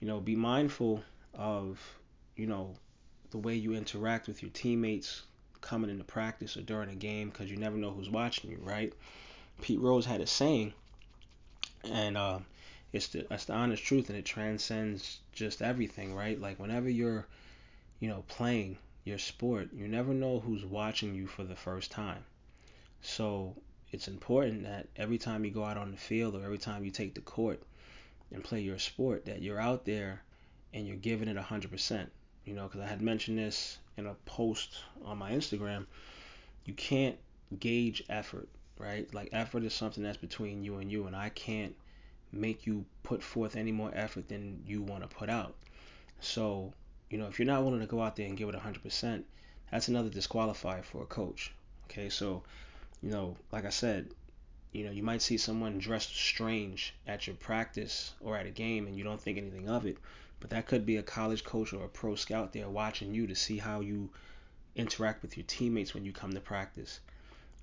you 0.00 0.06
know, 0.06 0.20
be 0.20 0.36
mindful 0.36 1.02
of, 1.34 1.80
you 2.40 2.46
know, 2.46 2.74
the 3.32 3.38
way 3.38 3.54
you 3.54 3.74
interact 3.74 4.26
with 4.26 4.40
your 4.40 4.50
teammates 4.52 5.24
coming 5.60 5.90
into 5.90 6.04
practice 6.04 6.56
or 6.56 6.62
during 6.62 6.88
a 6.88 6.94
game 6.94 7.28
because 7.28 7.50
you 7.50 7.56
never 7.58 7.76
know 7.76 7.90
who's 7.90 8.08
watching 8.08 8.50
you, 8.50 8.58
right? 8.62 8.94
Pete 9.60 9.78
Rose 9.78 10.06
had 10.06 10.22
a 10.22 10.26
saying, 10.26 10.72
and 11.84 12.16
uh, 12.16 12.38
it's 12.94 13.08
the 13.08 13.30
it's 13.30 13.44
the 13.44 13.52
honest 13.52 13.84
truth, 13.84 14.08
and 14.08 14.18
it 14.18 14.24
transcends 14.24 15.18
just 15.34 15.60
everything, 15.60 16.14
right? 16.14 16.40
Like 16.40 16.58
whenever 16.58 16.88
you're, 16.88 17.26
you 17.98 18.08
know, 18.08 18.24
playing 18.26 18.78
your 19.04 19.18
sport, 19.18 19.68
you 19.74 19.86
never 19.86 20.14
know 20.14 20.40
who's 20.40 20.64
watching 20.64 21.14
you 21.14 21.26
for 21.26 21.44
the 21.44 21.56
first 21.56 21.90
time. 21.90 22.24
So 23.02 23.54
it's 23.92 24.08
important 24.08 24.62
that 24.62 24.86
every 24.96 25.18
time 25.18 25.44
you 25.44 25.50
go 25.50 25.64
out 25.64 25.76
on 25.76 25.90
the 25.90 25.98
field 25.98 26.34
or 26.34 26.42
every 26.42 26.58
time 26.58 26.86
you 26.86 26.90
take 26.90 27.12
the 27.14 27.20
court 27.20 27.62
and 28.32 28.42
play 28.42 28.62
your 28.62 28.78
sport, 28.78 29.26
that 29.26 29.42
you're 29.42 29.60
out 29.60 29.84
there 29.84 30.22
and 30.72 30.86
you're 30.86 30.96
giving 30.96 31.28
it 31.28 31.36
100%. 31.36 32.06
You 32.44 32.54
know, 32.54 32.64
because 32.64 32.80
I 32.80 32.86
had 32.86 33.02
mentioned 33.02 33.38
this 33.38 33.78
in 33.96 34.06
a 34.06 34.14
post 34.24 34.78
on 35.04 35.18
my 35.18 35.32
Instagram. 35.32 35.86
You 36.64 36.74
can't 36.74 37.16
gauge 37.58 38.02
effort, 38.08 38.48
right? 38.78 39.12
Like 39.14 39.28
effort 39.32 39.62
is 39.64 39.74
something 39.74 40.02
that's 40.02 40.16
between 40.16 40.64
you 40.64 40.76
and 40.76 40.90
you, 40.90 41.06
and 41.06 41.14
I 41.14 41.28
can't 41.30 41.74
make 42.32 42.66
you 42.66 42.84
put 43.02 43.22
forth 43.22 43.56
any 43.56 43.72
more 43.72 43.90
effort 43.94 44.28
than 44.28 44.62
you 44.66 44.82
want 44.82 45.02
to 45.02 45.16
put 45.16 45.28
out. 45.28 45.54
So, 46.20 46.72
you 47.08 47.18
know, 47.18 47.26
if 47.26 47.38
you're 47.38 47.46
not 47.46 47.64
willing 47.64 47.80
to 47.80 47.86
go 47.86 48.02
out 48.02 48.16
there 48.16 48.26
and 48.26 48.36
give 48.36 48.48
it 48.48 48.54
100%, 48.54 49.22
that's 49.70 49.88
another 49.88 50.10
disqualifier 50.10 50.84
for 50.84 51.02
a 51.02 51.06
coach. 51.06 51.52
Okay, 51.90 52.08
so, 52.08 52.42
you 53.02 53.10
know, 53.10 53.36
like 53.52 53.64
I 53.64 53.70
said, 53.70 54.08
you 54.72 54.84
know, 54.84 54.92
you 54.92 55.02
might 55.02 55.22
see 55.22 55.36
someone 55.36 55.78
dressed 55.78 56.14
strange 56.14 56.94
at 57.06 57.26
your 57.26 57.36
practice 57.36 58.12
or 58.20 58.36
at 58.36 58.46
a 58.46 58.50
game 58.50 58.86
and 58.86 58.96
you 58.96 59.02
don't 59.02 59.20
think 59.20 59.38
anything 59.38 59.68
of 59.68 59.86
it, 59.86 59.98
but 60.40 60.50
that 60.50 60.66
could 60.66 60.86
be 60.86 60.96
a 60.96 61.02
college 61.02 61.44
coach 61.44 61.72
or 61.72 61.84
a 61.84 61.88
pro 61.88 62.14
scout 62.14 62.52
there 62.52 62.68
watching 62.68 63.14
you 63.14 63.26
to 63.26 63.34
see 63.34 63.58
how 63.58 63.80
you 63.80 64.10
interact 64.74 65.22
with 65.22 65.36
your 65.36 65.44
teammates 65.46 65.92
when 65.92 66.04
you 66.04 66.12
come 66.12 66.32
to 66.32 66.40
practice. 66.40 67.00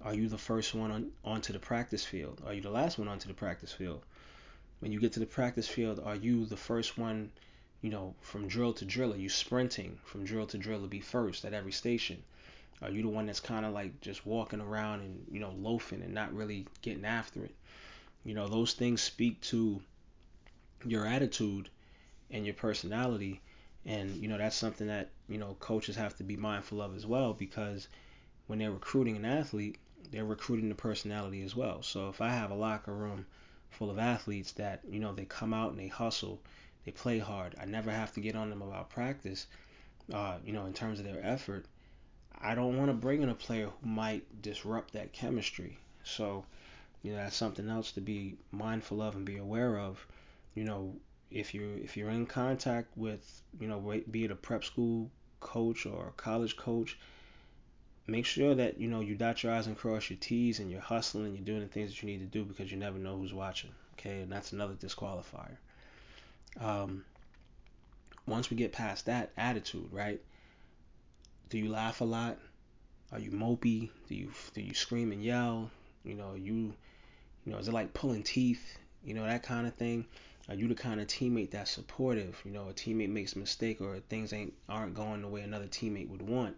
Are 0.02 0.14
you 0.14 0.30
the 0.30 0.38
first 0.38 0.76
one 0.76 0.92
on, 0.92 1.12
onto 1.26 1.52
the 1.52 1.60
practice 1.60 2.06
field? 2.06 2.42
Are 2.46 2.54
you 2.54 2.62
the 2.62 2.70
last 2.70 3.00
one 3.00 3.08
onto 3.08 3.28
the 3.28 3.34
practice 3.34 3.74
field? 3.74 4.04
When 4.80 4.92
you 4.92 5.00
get 5.00 5.14
to 5.14 5.20
the 5.20 5.26
practice 5.26 5.68
field, 5.68 6.00
are 6.00 6.16
you 6.16 6.46
the 6.46 6.56
first 6.56 7.00
one, 7.00 7.32
you 7.82 7.90
know, 7.90 8.14
from 8.22 8.48
drill 8.48 8.74
to 8.74 8.86
drill? 8.86 9.14
Are 9.14 9.18
you 9.18 9.30
sprinting 9.30 9.98
from 10.04 10.24
drill 10.24 10.46
to 10.48 10.58
drill 10.60 10.82
to 10.82 10.88
be 10.88 11.00
first 11.00 11.46
at 11.46 11.54
every 11.54 11.72
station? 11.72 12.24
Are 12.80 12.92
you 12.92 13.02
the 13.02 13.10
one 13.10 13.26
that's 13.26 13.40
kind 13.40 13.66
of 13.66 13.74
like 13.74 14.00
just 14.02 14.24
walking 14.24 14.62
around 14.62 15.00
and, 15.00 15.26
you 15.32 15.40
know, 15.40 15.56
loafing 15.58 16.04
and 16.04 16.14
not 16.14 16.32
really 16.32 16.68
getting 16.84 17.06
after 17.06 17.44
it? 17.44 17.56
You 18.24 18.36
know, 18.36 18.48
those 18.48 18.74
things 18.74 19.02
speak 19.02 19.42
to 19.42 19.82
your 20.86 21.08
attitude 21.08 21.70
and 22.32 22.46
your 22.46 22.54
personality. 22.54 23.42
And, 23.86 24.16
you 24.18 24.28
know, 24.28 24.38
that's 24.38 24.56
something 24.56 24.88
that, 24.88 25.10
you 25.30 25.38
know, 25.38 25.56
coaches 25.60 25.96
have 25.96 26.16
to 26.18 26.24
be 26.24 26.36
mindful 26.36 26.82
of 26.82 26.96
as 26.96 27.06
well 27.06 27.34
because 27.34 27.88
when 28.48 28.60
they're 28.60 28.72
recruiting 28.72 29.16
an 29.16 29.26
athlete, 29.26 29.78
they're 30.12 30.26
recruiting 30.26 30.70
the 30.70 30.76
personality 30.76 31.42
as 31.44 31.56
well. 31.56 31.82
So 31.82 32.10
if 32.10 32.22
I 32.22 32.30
have 32.30 32.52
a 32.52 32.56
locker 32.56 32.94
room 32.94 33.26
full 33.70 33.90
of 33.90 34.00
athletes 34.00 34.54
that, 34.54 34.82
you 34.90 35.00
know, 35.00 35.14
they 35.14 35.26
come 35.26 35.54
out 35.54 35.72
and 35.72 35.80
they 35.80 35.88
hustle, 35.88 36.42
they 36.86 36.92
play 36.92 37.20
hard, 37.20 37.56
I 37.60 37.66
never 37.66 37.92
have 37.92 38.14
to 38.14 38.22
get 38.22 38.36
on 38.36 38.50
them 38.50 38.62
about 38.62 38.90
practice, 38.90 39.48
uh, 40.14 40.38
you 40.46 40.54
know, 40.54 40.66
in 40.66 40.74
terms 40.74 41.00
of 41.00 41.06
their 41.06 41.24
effort, 41.26 41.66
I 42.40 42.56
don't 42.56 42.78
want 42.78 42.90
to 42.90 42.94
bring 42.94 43.22
in 43.22 43.30
a 43.30 43.36
player 43.36 43.70
who 43.82 43.90
might 43.90 44.42
disrupt 44.42 44.94
that 44.94 45.12
chemistry. 45.12 45.78
So, 46.04 46.46
you 47.04 47.12
know, 47.12 47.18
that's 47.18 47.36
something 47.36 47.68
else 47.70 47.92
to 47.94 48.02
be 48.02 48.38
mindful 48.52 49.02
of 49.02 49.16
and 49.16 49.26
be 49.26 49.38
aware 49.38 49.80
of. 49.80 50.06
You 50.56 50.64
know, 50.64 50.96
if 51.32 51.54
you 51.54 51.80
if 51.84 51.98
you're 51.98 52.10
in 52.10 52.26
contact 52.26 52.96
with, 52.96 53.42
you 53.60 53.68
know, 53.68 53.80
be 54.10 54.26
it 54.26 54.32
a 54.32 54.36
prep 54.36 54.64
school 54.64 55.10
coach 55.40 55.86
or 55.86 56.08
a 56.08 56.12
college 56.12 56.56
coach, 56.58 56.98
make 58.08 58.26
sure 58.26 58.56
that 58.56 58.80
you 58.80 58.88
know 58.88 59.02
you 59.02 59.16
dot 59.16 59.44
your 59.44 59.54
i's 59.54 59.68
and 59.68 59.78
cross 59.78 60.10
your 60.10 60.18
t's 60.20 60.60
and 60.60 60.72
you're 60.72 60.82
hustling 60.82 61.26
and 61.26 61.36
you're 61.36 61.46
doing 61.46 61.62
the 61.62 61.68
things 61.68 61.92
that 61.92 62.02
you 62.02 62.08
need 62.08 62.20
to 62.20 62.26
do 62.26 62.44
because 62.46 62.72
you 62.72 62.78
never 62.78 62.98
know 62.98 63.18
who's 63.18 63.34
watching. 63.34 63.72
Okay, 63.94 64.22
and 64.22 64.32
that's 64.32 64.54
another 64.54 64.76
disqualifier. 64.76 65.58
Um, 66.60 67.04
once 68.26 68.50
we 68.50 68.58
get 68.58 68.72
past 68.72 69.06
that 69.06 69.32
attitude, 69.38 69.90
right? 69.92 70.22
Do 71.50 71.58
you 71.58 71.70
laugh 71.70 72.02
a 72.02 72.06
lot? 72.06 72.38
Are 73.12 73.20
you 73.20 73.32
mopey? 73.32 73.90
Do 74.08 74.16
you 74.16 74.32
do 74.54 74.62
you 74.62 74.74
scream 74.74 75.12
and 75.12 75.24
yell? 75.24 75.72
You 76.04 76.16
know, 76.16 76.36
you 76.36 76.74
you 77.46 77.54
know, 77.54 77.58
is 77.58 77.68
it 77.68 77.74
like 77.74 77.94
pulling 77.94 78.24
teeth? 78.24 78.78
You 79.04 79.14
know, 79.14 79.26
that 79.26 79.44
kind 79.44 79.66
of 79.66 79.74
thing. 79.76 80.06
Are 80.50 80.56
you 80.56 80.68
the 80.68 80.76
kind 80.76 81.02
of 81.02 81.08
teammate 81.08 81.52
that's 81.52 81.72
supportive? 81.72 82.42
You 82.46 82.52
know, 82.52 82.70
a 82.70 82.74
teammate 82.74 83.10
makes 83.10 83.34
a 83.34 83.40
mistake 83.40 83.82
or 83.82 84.00
things 84.00 84.34
ain't 84.34 84.54
aren't 84.70 84.94
going 84.94 85.22
the 85.22 85.28
way 85.28 85.42
another 85.42 85.68
teammate 85.68 86.10
would 86.10 86.22
want. 86.22 86.56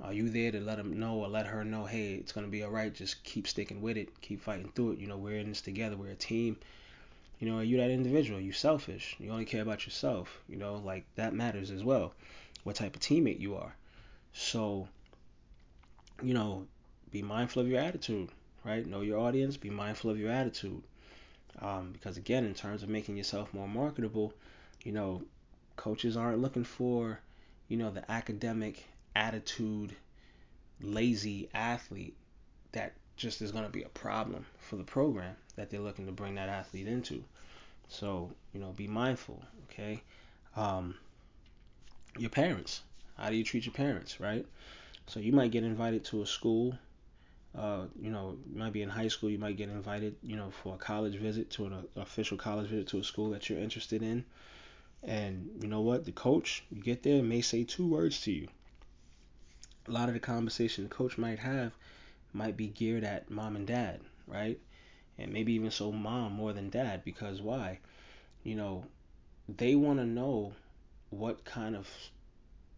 Are 0.00 0.12
you 0.12 0.28
there 0.28 0.52
to 0.52 0.60
let 0.60 0.76
them 0.76 0.98
know 0.98 1.16
or 1.16 1.28
let 1.28 1.46
her 1.46 1.64
know, 1.64 1.84
hey, 1.84 2.14
it's 2.14 2.32
gonna 2.32 2.48
be 2.48 2.62
all 2.62 2.70
right. 2.70 2.92
Just 2.92 3.22
keep 3.24 3.46
sticking 3.46 3.80
with 3.80 3.96
it. 3.96 4.20
Keep 4.20 4.42
fighting 4.42 4.70
through 4.74 4.92
it. 4.92 4.98
You 4.98 5.06
know, 5.06 5.16
we're 5.16 5.38
in 5.38 5.48
this 5.48 5.60
together. 5.60 5.96
We're 5.96 6.10
a 6.10 6.14
team. 6.14 6.56
You 7.40 7.48
know, 7.48 7.58
are 7.58 7.64
you 7.64 7.76
that 7.76 7.90
individual? 7.90 8.40
You 8.40 8.52
selfish. 8.52 9.16
You 9.18 9.30
only 9.30 9.44
care 9.44 9.62
about 9.62 9.86
yourself. 9.86 10.42
You 10.48 10.56
know, 10.56 10.76
like 10.84 11.04
that 11.14 11.34
matters 11.34 11.70
as 11.70 11.84
well. 11.84 12.14
What 12.64 12.76
type 12.76 12.96
of 12.96 13.02
teammate 13.02 13.40
you 13.40 13.56
are. 13.56 13.74
So 14.32 14.88
you 16.22 16.34
know, 16.34 16.66
be 17.10 17.22
mindful 17.22 17.62
of 17.62 17.68
your 17.68 17.80
attitude, 17.80 18.30
right? 18.64 18.84
Know 18.86 19.00
your 19.02 19.18
audience, 19.18 19.56
be 19.56 19.70
mindful 19.70 20.10
of 20.10 20.18
your 20.18 20.30
attitude. 20.30 20.82
Um, 21.60 21.90
because 21.92 22.16
again, 22.16 22.44
in 22.44 22.54
terms 22.54 22.82
of 22.82 22.88
making 22.88 23.16
yourself 23.16 23.52
more 23.52 23.68
marketable, 23.68 24.32
you 24.84 24.92
know, 24.92 25.22
coaches 25.76 26.16
aren't 26.16 26.40
looking 26.40 26.64
for, 26.64 27.20
you 27.68 27.76
know, 27.76 27.90
the 27.90 28.08
academic 28.10 28.84
attitude, 29.16 29.94
lazy 30.80 31.48
athlete 31.54 32.16
that 32.72 32.92
just 33.16 33.42
is 33.42 33.50
going 33.50 33.64
to 33.64 33.70
be 33.70 33.82
a 33.82 33.88
problem 33.88 34.46
for 34.60 34.76
the 34.76 34.84
program 34.84 35.34
that 35.56 35.70
they're 35.70 35.80
looking 35.80 36.06
to 36.06 36.12
bring 36.12 36.36
that 36.36 36.48
athlete 36.48 36.86
into. 36.86 37.24
So, 37.88 38.30
you 38.52 38.60
know, 38.60 38.72
be 38.76 38.86
mindful, 38.86 39.42
okay? 39.64 40.02
Um, 40.56 40.94
your 42.16 42.30
parents. 42.30 42.82
How 43.16 43.30
do 43.30 43.36
you 43.36 43.44
treat 43.44 43.66
your 43.66 43.74
parents, 43.74 44.20
right? 44.20 44.46
So 45.06 45.20
you 45.20 45.32
might 45.32 45.50
get 45.50 45.64
invited 45.64 46.04
to 46.06 46.22
a 46.22 46.26
school. 46.26 46.78
Uh, 47.56 47.86
you 48.00 48.10
know, 48.10 48.36
you 48.50 48.58
might 48.58 48.72
be 48.72 48.82
in 48.82 48.88
high 48.88 49.08
school. 49.08 49.30
You 49.30 49.38
might 49.38 49.56
get 49.56 49.68
invited, 49.68 50.16
you 50.22 50.36
know, 50.36 50.50
for 50.50 50.74
a 50.74 50.78
college 50.78 51.16
visit 51.16 51.50
to 51.52 51.66
an 51.66 51.88
official 51.96 52.36
college 52.36 52.68
visit 52.68 52.88
to 52.88 52.98
a 52.98 53.04
school 53.04 53.30
that 53.30 53.48
you're 53.48 53.58
interested 53.58 54.02
in. 54.02 54.24
And 55.02 55.50
you 55.60 55.68
know 55.68 55.80
what? 55.80 56.04
The 56.04 56.12
coach, 56.12 56.64
you 56.70 56.82
get 56.82 57.02
there, 57.02 57.22
may 57.22 57.40
say 57.40 57.64
two 57.64 57.86
words 57.86 58.20
to 58.22 58.32
you. 58.32 58.48
A 59.86 59.90
lot 59.90 60.08
of 60.08 60.14
the 60.14 60.20
conversation 60.20 60.84
the 60.84 60.90
coach 60.90 61.18
might 61.18 61.40
have 61.40 61.72
might 62.32 62.56
be 62.56 62.68
geared 62.68 63.04
at 63.04 63.30
mom 63.30 63.56
and 63.56 63.66
dad, 63.66 64.00
right? 64.26 64.60
And 65.18 65.32
maybe 65.32 65.54
even 65.54 65.70
so 65.70 65.92
mom 65.92 66.32
more 66.34 66.52
than 66.52 66.70
dad 66.70 67.04
because 67.04 67.40
why? 67.42 67.80
You 68.44 68.56
know, 68.56 68.84
they 69.48 69.74
want 69.74 69.98
to 70.00 70.06
know 70.06 70.52
what 71.10 71.44
kind 71.44 71.76
of 71.76 71.88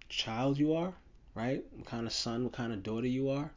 child 0.08 0.58
you 0.58 0.74
are, 0.74 0.94
right? 1.34 1.64
What 1.72 1.86
kind 1.86 2.06
of 2.06 2.12
son, 2.12 2.44
what 2.44 2.52
kind 2.52 2.72
of 2.72 2.82
daughter 2.82 3.06
you 3.06 3.30
are. 3.30 3.50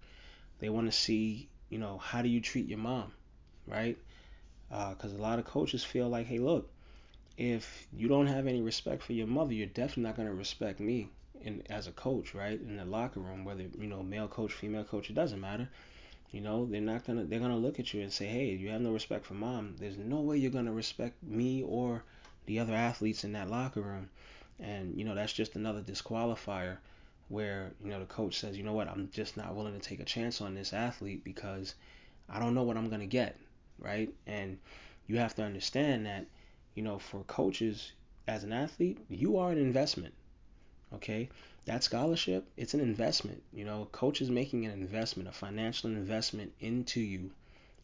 They 0.63 0.69
want 0.69 0.89
to 0.89 0.97
see, 0.97 1.49
you 1.69 1.77
know, 1.77 1.97
how 1.97 2.21
do 2.21 2.29
you 2.29 2.39
treat 2.39 2.69
your 2.69 2.77
mom, 2.77 3.11
right? 3.67 3.97
Because 4.69 5.13
uh, 5.13 5.17
a 5.17 5.21
lot 5.21 5.37
of 5.37 5.43
coaches 5.43 5.83
feel 5.83 6.07
like, 6.07 6.25
hey, 6.27 6.39
look, 6.39 6.69
if 7.37 7.85
you 7.91 8.07
don't 8.07 8.27
have 8.27 8.47
any 8.47 8.61
respect 8.61 9.03
for 9.03 9.11
your 9.11 9.27
mother, 9.27 9.53
you're 9.53 9.67
definitely 9.67 10.03
not 10.03 10.15
going 10.15 10.29
to 10.29 10.33
respect 10.33 10.79
me 10.79 11.09
in, 11.41 11.63
as 11.69 11.87
a 11.87 11.91
coach, 11.91 12.33
right? 12.33 12.61
In 12.61 12.77
the 12.77 12.85
locker 12.85 13.19
room, 13.19 13.43
whether 13.43 13.63
you 13.77 13.87
know 13.87 14.03
male 14.03 14.29
coach, 14.29 14.53
female 14.53 14.85
coach, 14.85 15.09
it 15.09 15.15
doesn't 15.15 15.41
matter. 15.41 15.67
You 16.31 16.39
know, 16.39 16.65
they're 16.65 16.79
not 16.79 17.05
gonna 17.05 17.25
they're 17.25 17.41
gonna 17.41 17.57
look 17.57 17.77
at 17.77 17.93
you 17.93 18.01
and 18.01 18.13
say, 18.13 18.27
hey, 18.27 18.51
you 18.55 18.69
have 18.69 18.79
no 18.79 18.93
respect 18.93 19.25
for 19.25 19.33
mom. 19.33 19.75
There's 19.79 19.97
no 19.97 20.21
way 20.21 20.37
you're 20.37 20.49
gonna 20.49 20.71
respect 20.71 21.21
me 21.21 21.61
or 21.61 22.03
the 22.45 22.59
other 22.59 22.73
athletes 22.73 23.25
in 23.25 23.33
that 23.33 23.49
locker 23.49 23.81
room. 23.81 24.09
And 24.61 24.97
you 24.97 25.03
know 25.03 25.13
that's 25.13 25.33
just 25.33 25.57
another 25.57 25.81
disqualifier 25.81 26.77
where 27.33 27.71
you 27.83 27.89
know 27.89 27.99
the 27.99 28.05
coach 28.05 28.39
says, 28.39 28.55
you 28.55 28.63
know 28.63 28.73
what, 28.73 28.87
I'm 28.87 29.09
just 29.11 29.35
not 29.37 29.55
willing 29.55 29.73
to 29.73 29.79
take 29.79 29.99
a 29.99 30.05
chance 30.05 30.39
on 30.39 30.53
this 30.53 30.71
athlete 30.71 31.23
because 31.23 31.73
I 32.29 32.39
don't 32.39 32.53
know 32.53 32.63
what 32.63 32.77
I'm 32.77 32.89
gonna 32.89 33.07
get, 33.07 33.37
right? 33.79 34.13
And 34.27 34.59
you 35.07 35.17
have 35.17 35.35
to 35.35 35.43
understand 35.43 36.05
that, 36.05 36.27
you 36.75 36.83
know, 36.83 36.99
for 36.99 37.23
coaches 37.23 37.91
as 38.27 38.43
an 38.43 38.53
athlete, 38.53 38.99
you 39.09 39.37
are 39.37 39.51
an 39.51 39.57
investment. 39.57 40.13
Okay, 40.93 41.29
that 41.65 41.83
scholarship, 41.83 42.47
it's 42.55 42.75
an 42.75 42.79
investment. 42.79 43.41
You 43.51 43.65
know, 43.65 43.87
coach 43.91 44.21
is 44.21 44.29
making 44.29 44.65
an 44.65 44.71
investment, 44.71 45.27
a 45.27 45.31
financial 45.31 45.89
investment 45.89 46.53
into 46.59 47.01
you 47.01 47.31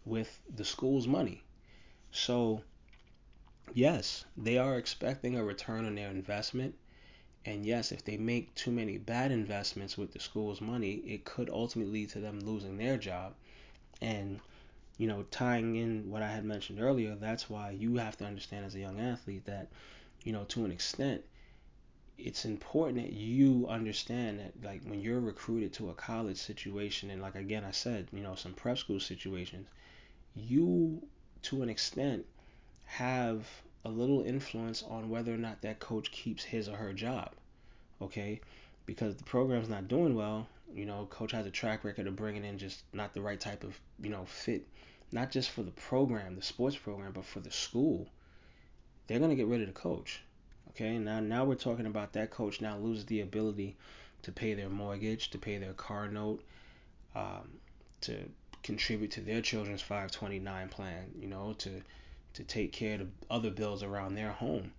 with 0.05 0.39
the 0.55 0.63
school's 0.63 1.07
money. 1.07 1.41
So, 2.11 2.61
yes, 3.73 4.25
they 4.37 4.59
are 4.59 4.77
expecting 4.77 5.35
a 5.35 5.43
return 5.43 5.85
on 5.85 5.95
their 5.95 6.11
investment. 6.11 6.75
And 7.49 7.65
yes, 7.65 7.91
if 7.91 8.05
they 8.05 8.17
make 8.17 8.53
too 8.53 8.71
many 8.71 8.99
bad 8.99 9.31
investments 9.31 9.97
with 9.97 10.13
the 10.13 10.19
school's 10.19 10.61
money, 10.61 10.95
it 10.97 11.25
could 11.25 11.49
ultimately 11.49 11.93
lead 12.01 12.09
to 12.11 12.19
them 12.19 12.39
losing 12.41 12.77
their 12.77 12.97
job. 12.97 13.33
And, 14.01 14.39
you 14.97 15.07
know, 15.07 15.23
tying 15.31 15.75
in 15.75 16.11
what 16.11 16.21
I 16.23 16.31
had 16.31 16.45
mentioned 16.45 16.79
earlier, 16.81 17.15
that's 17.15 17.49
why 17.49 17.71
you 17.71 17.97
have 17.97 18.17
to 18.17 18.25
understand 18.25 18.65
as 18.65 18.75
a 18.75 18.79
young 18.79 18.99
athlete 18.99 19.45
that, 19.45 19.69
you 20.23 20.33
know, 20.33 20.45
to 20.45 20.65
an 20.65 20.71
extent, 20.71 21.23
it's 22.19 22.45
important 22.45 22.97
that 23.03 23.13
you 23.13 23.65
understand 23.67 24.39
that 24.39 24.53
like 24.63 24.83
when 24.85 25.01
you're 25.01 25.19
recruited 25.19 25.73
to 25.73 25.89
a 25.89 25.95
college 25.95 26.37
situation 26.37 27.09
and 27.09 27.21
like 27.21 27.35
again 27.35 27.63
I 27.63 27.71
said, 27.71 28.09
you 28.11 28.21
know, 28.21 28.35
some 28.35 28.53
prep 28.53 28.77
school 28.77 28.99
situations, 28.99 29.67
you 30.35 31.01
to 31.43 31.63
an 31.63 31.69
extent 31.69 32.25
have 32.85 33.47
a 33.85 33.89
little 33.89 34.21
influence 34.23 34.83
on 34.83 35.09
whether 35.09 35.33
or 35.33 35.37
not 35.37 35.61
that 35.63 35.79
coach 35.79 36.11
keeps 36.11 36.43
his 36.43 36.69
or 36.69 36.77
her 36.77 36.93
job. 36.93 37.33
Okay? 38.01 38.41
Because 38.85 39.15
the 39.15 39.23
program's 39.23 39.69
not 39.69 39.87
doing 39.87 40.15
well, 40.15 40.47
you 40.73 40.85
know, 40.85 41.07
coach 41.09 41.31
has 41.31 41.45
a 41.45 41.51
track 41.51 41.83
record 41.83 42.07
of 42.07 42.15
bringing 42.15 42.45
in 42.45 42.57
just 42.57 42.83
not 42.93 43.13
the 43.13 43.21
right 43.21 43.39
type 43.39 43.63
of, 43.63 43.79
you 44.01 44.09
know, 44.09 44.25
fit, 44.25 44.67
not 45.11 45.31
just 45.31 45.49
for 45.49 45.63
the 45.63 45.71
program, 45.71 46.35
the 46.35 46.41
sports 46.41 46.75
program, 46.75 47.11
but 47.11 47.25
for 47.25 47.39
the 47.39 47.51
school. 47.51 48.07
They're 49.07 49.19
going 49.19 49.31
to 49.31 49.35
get 49.35 49.47
rid 49.47 49.61
of 49.61 49.67
the 49.67 49.73
coach. 49.73 50.21
Okay, 50.69 50.97
now 50.99 51.19
now 51.19 51.45
we're 51.45 51.55
talking 51.55 51.87
about 51.87 52.13
that 52.13 52.29
coach 52.29 52.61
now 52.61 52.77
loses 52.77 53.05
the 53.05 53.21
ability 53.21 53.75
to 54.21 54.31
pay 54.31 54.53
their 54.53 54.69
mortgage, 54.69 55.31
to 55.31 55.39
pay 55.39 55.57
their 55.57 55.73
car 55.73 56.07
note, 56.07 56.43
um, 57.15 57.49
to 58.01 58.17
contribute 58.61 59.11
to 59.11 59.21
their 59.21 59.41
children's 59.41 59.81
529 59.81 60.69
plan, 60.69 61.11
you 61.19 61.27
know, 61.27 61.53
to 61.59 61.81
to 62.33 62.43
take 62.43 62.71
care 62.71 63.01
of 63.01 63.07
other 63.31 63.49
bills 63.49 63.81
around 63.81 64.13
their 64.13 64.31
home. 64.31 64.71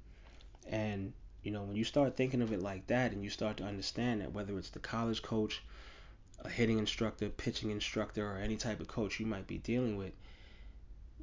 And 0.68 1.12
you 1.42 1.50
know, 1.50 1.62
when 1.62 1.76
you 1.76 1.85
start 1.85 2.16
thinking 2.16 2.42
of 2.42 2.52
it 2.52 2.62
like 2.62 2.87
that, 2.88 3.12
and 3.12 3.25
you 3.25 3.30
start 3.30 3.56
to 3.59 3.64
understand 3.64 4.20
that 4.20 4.32
whether 4.32 4.59
it's 4.59 4.70
the 4.70 4.78
college 4.78 5.23
coach, 5.23 5.62
a 6.44 6.49
hitting 6.49 6.78
instructor, 6.78 7.28
pitching 7.28 7.70
instructor, 7.70 8.30
or 8.30 8.37
any 8.37 8.56
type 8.56 8.80
of 8.80 8.88
coach 8.88 9.20
you 9.20 9.26
might 9.26 9.47
be 9.47 9.59
dealing 9.59 9.97
with, 9.97 10.12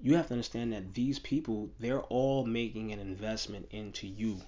you 0.02 0.16
have 0.16 0.28
to 0.28 0.34
understand 0.34 0.74
that 0.74 0.94
these 0.94 1.20
people, 1.20 1.70
they're 1.80 2.02
all 2.04 2.46
making 2.46 2.92
an 2.92 3.00
investment 3.00 3.68
into 3.72 4.08
you 4.08 4.40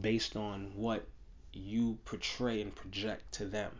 based 0.00 0.36
on 0.36 0.72
what 0.74 1.06
you 1.52 1.98
portray 2.04 2.60
and 2.60 2.74
project 2.74 3.32
to 3.32 3.44
them, 3.44 3.72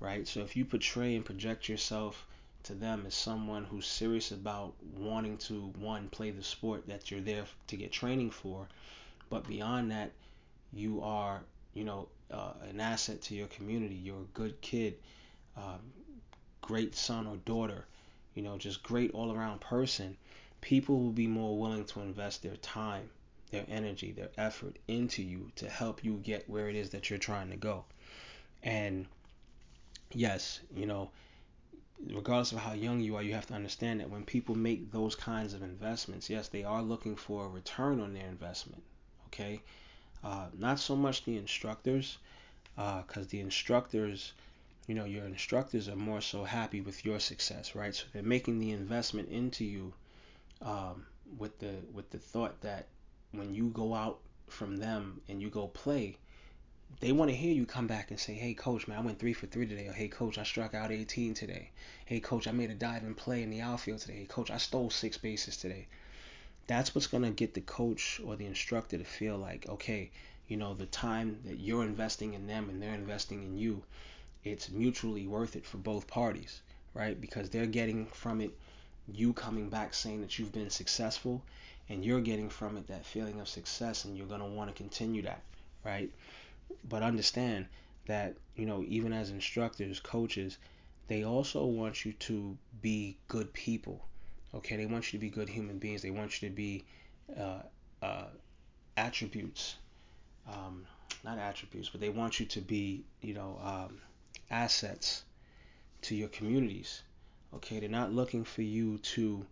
right? 0.00 0.26
So 0.28 0.40
if 0.40 0.56
you 0.56 0.64
portray 0.64 1.14
and 1.14 1.24
project 1.24 1.68
yourself 1.68 2.26
to 2.64 2.74
them 2.74 3.04
as 3.06 3.14
someone 3.14 3.64
who's 3.64 3.86
serious 3.86 4.32
about 4.32 4.74
wanting 4.96 5.38
to 5.38 5.72
one 5.78 6.08
play 6.08 6.30
the 6.30 6.42
sport 6.42 6.86
that 6.88 7.10
you're 7.10 7.20
there 7.20 7.44
to 7.68 7.76
get 7.76 7.92
training 7.92 8.30
for, 8.30 8.68
but 9.30 9.46
beyond 9.46 9.90
that, 9.90 10.12
you 10.76 11.02
are 11.02 11.42
you 11.74 11.84
know 11.84 12.08
uh, 12.30 12.52
an 12.68 12.80
asset 12.80 13.22
to 13.22 13.34
your 13.34 13.48
community. 13.48 13.94
You're 13.94 14.22
a 14.22 14.34
good 14.34 14.60
kid, 14.60 14.94
um, 15.56 15.80
great 16.60 16.94
son 16.94 17.26
or 17.26 17.36
daughter, 17.38 17.86
you 18.34 18.42
know, 18.42 18.58
just 18.58 18.82
great 18.82 19.12
all 19.12 19.32
around 19.32 19.60
person. 19.60 20.16
People 20.60 20.98
will 21.00 21.12
be 21.12 21.26
more 21.26 21.58
willing 21.58 21.84
to 21.84 22.00
invest 22.00 22.42
their 22.42 22.56
time 22.56 23.10
their 23.50 23.64
energy, 23.68 24.12
their 24.12 24.30
effort 24.36 24.76
into 24.88 25.22
you 25.22 25.50
to 25.56 25.68
help 25.68 26.04
you 26.04 26.16
get 26.18 26.48
where 26.48 26.68
it 26.68 26.76
is 26.76 26.90
that 26.90 27.08
you're 27.08 27.18
trying 27.18 27.50
to 27.50 27.56
go. 27.56 27.84
And 28.62 29.06
yes, 30.12 30.60
you 30.74 30.86
know, 30.86 31.10
regardless 32.12 32.52
of 32.52 32.58
how 32.58 32.72
young 32.72 33.00
you 33.00 33.16
are, 33.16 33.22
you 33.22 33.34
have 33.34 33.46
to 33.46 33.54
understand 33.54 34.00
that 34.00 34.10
when 34.10 34.24
people 34.24 34.54
make 34.54 34.90
those 34.90 35.14
kinds 35.14 35.54
of 35.54 35.62
investments, 35.62 36.28
yes, 36.28 36.48
they 36.48 36.64
are 36.64 36.82
looking 36.82 37.16
for 37.16 37.46
a 37.46 37.48
return 37.48 38.00
on 38.00 38.14
their 38.14 38.26
investment. 38.26 38.82
Okay, 39.28 39.62
uh, 40.24 40.46
not 40.58 40.78
so 40.78 40.96
much 40.96 41.24
the 41.24 41.36
instructors, 41.36 42.18
because 42.74 43.26
uh, 43.26 43.30
the 43.30 43.40
instructors, 43.40 44.32
you 44.86 44.94
know, 44.94 45.04
your 45.04 45.24
instructors 45.24 45.88
are 45.88 45.96
more 45.96 46.20
so 46.20 46.44
happy 46.44 46.80
with 46.80 47.04
your 47.04 47.20
success, 47.20 47.74
right? 47.74 47.94
So 47.94 48.04
they're 48.12 48.22
making 48.22 48.58
the 48.58 48.72
investment 48.72 49.28
into 49.28 49.64
you 49.64 49.92
um, 50.62 51.06
with 51.38 51.58
the 51.58 51.74
with 51.92 52.10
the 52.10 52.18
thought 52.18 52.60
that 52.60 52.86
when 53.32 53.54
you 53.54 53.68
go 53.68 53.94
out 53.94 54.18
from 54.48 54.76
them 54.76 55.20
and 55.28 55.42
you 55.42 55.50
go 55.50 55.68
play, 55.68 56.16
they 57.00 57.12
want 57.12 57.30
to 57.30 57.36
hear 57.36 57.52
you 57.52 57.66
come 57.66 57.86
back 57.86 58.10
and 58.10 58.20
say, 58.20 58.34
"Hey, 58.34 58.54
coach, 58.54 58.86
man, 58.86 58.98
I 58.98 59.02
went 59.02 59.18
three 59.18 59.32
for 59.32 59.46
three 59.46 59.66
today." 59.66 59.88
Or, 59.88 59.92
"Hey, 59.92 60.08
coach, 60.08 60.38
I 60.38 60.44
struck 60.44 60.74
out 60.74 60.92
18 60.92 61.34
today." 61.34 61.70
"Hey, 62.04 62.20
coach, 62.20 62.46
I 62.46 62.52
made 62.52 62.70
a 62.70 62.74
dive 62.74 63.02
and 63.02 63.16
play 63.16 63.42
in 63.42 63.50
the 63.50 63.60
outfield 63.60 64.00
today." 64.00 64.20
"Hey, 64.20 64.26
coach, 64.26 64.50
I 64.50 64.58
stole 64.58 64.90
six 64.90 65.18
bases 65.18 65.56
today." 65.56 65.88
That's 66.66 66.94
what's 66.94 67.06
gonna 67.06 67.30
get 67.30 67.54
the 67.54 67.60
coach 67.60 68.20
or 68.24 68.36
the 68.36 68.46
instructor 68.46 68.98
to 68.98 69.04
feel 69.04 69.38
like, 69.38 69.68
okay, 69.68 70.10
you 70.48 70.56
know, 70.56 70.74
the 70.74 70.86
time 70.86 71.40
that 71.44 71.58
you're 71.58 71.84
investing 71.84 72.34
in 72.34 72.46
them 72.46 72.68
and 72.68 72.82
they're 72.82 72.94
investing 72.94 73.42
in 73.42 73.58
you, 73.58 73.82
it's 74.44 74.70
mutually 74.70 75.26
worth 75.26 75.56
it 75.56 75.66
for 75.66 75.78
both 75.78 76.06
parties, 76.06 76.60
right? 76.94 77.20
Because 77.20 77.50
they're 77.50 77.66
getting 77.66 78.06
from 78.06 78.40
it 78.40 78.56
you 79.12 79.32
coming 79.32 79.68
back 79.68 79.94
saying 79.94 80.20
that 80.20 80.38
you've 80.38 80.52
been 80.52 80.70
successful 80.70 81.42
and 81.88 82.04
you're 82.04 82.20
getting 82.20 82.48
from 82.48 82.76
it 82.76 82.88
that 82.88 83.06
feeling 83.06 83.40
of 83.40 83.48
success 83.48 84.04
and 84.04 84.16
you're 84.16 84.26
going 84.26 84.40
to 84.40 84.46
want 84.46 84.68
to 84.68 84.74
continue 84.74 85.22
that 85.22 85.40
right 85.84 86.10
but 86.88 87.02
understand 87.02 87.66
that 88.06 88.34
you 88.56 88.66
know 88.66 88.84
even 88.88 89.12
as 89.12 89.30
instructors 89.30 90.00
coaches 90.00 90.58
they 91.08 91.24
also 91.24 91.64
want 91.64 92.04
you 92.04 92.12
to 92.14 92.56
be 92.82 93.16
good 93.28 93.52
people 93.52 94.04
okay 94.56 94.76
they 94.76 94.86
want 94.86 95.12
you 95.12 95.18
to 95.18 95.20
be 95.20 95.30
good 95.30 95.48
human 95.48 95.78
beings 95.78 96.02
they 96.02 96.10
want 96.10 96.40
you 96.40 96.48
to 96.48 96.54
be 96.54 96.84
uh, 97.38 97.60
uh, 98.02 98.26
attributes 98.96 99.76
um, 100.48 100.84
not 101.24 101.38
attributes 101.38 101.88
but 101.88 102.00
they 102.00 102.08
want 102.08 102.40
you 102.40 102.46
to 102.46 102.60
be 102.60 103.04
you 103.20 103.34
know 103.34 103.58
um, 103.62 103.98
assets 104.50 105.22
to 106.02 106.14
your 106.14 106.28
communities 106.28 107.02
okay 107.54 107.80
they're 107.80 107.88
not 107.88 108.12
looking 108.12 108.44
for 108.44 108.62
you 108.62 108.98
to 108.98 109.44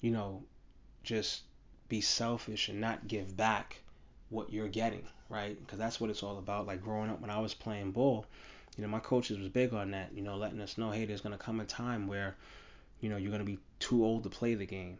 you 0.00 0.10
know 0.10 0.42
just 1.02 1.42
be 1.88 2.00
selfish 2.00 2.68
and 2.68 2.80
not 2.80 3.06
give 3.06 3.36
back 3.36 3.76
what 4.30 4.52
you're 4.52 4.68
getting, 4.68 5.04
right? 5.28 5.58
Because 5.60 5.78
that's 5.78 6.00
what 6.00 6.10
it's 6.10 6.22
all 6.22 6.38
about. 6.38 6.66
Like 6.66 6.82
growing 6.82 7.10
up 7.10 7.20
when 7.20 7.30
I 7.30 7.38
was 7.38 7.54
playing 7.54 7.92
ball, 7.92 8.26
you 8.76 8.82
know, 8.82 8.88
my 8.88 8.98
coaches 8.98 9.38
was 9.38 9.48
big 9.48 9.72
on 9.72 9.92
that, 9.92 10.10
you 10.14 10.22
know, 10.22 10.36
letting 10.36 10.60
us 10.60 10.76
know, 10.76 10.90
hey, 10.90 11.04
there's 11.04 11.20
going 11.20 11.36
to 11.36 11.42
come 11.42 11.60
a 11.60 11.64
time 11.64 12.08
where, 12.08 12.34
you 13.00 13.08
know, 13.08 13.16
you're 13.16 13.30
going 13.30 13.44
to 13.44 13.50
be 13.50 13.58
too 13.78 14.04
old 14.04 14.22
to 14.24 14.30
play 14.30 14.54
the 14.54 14.66
game. 14.66 14.98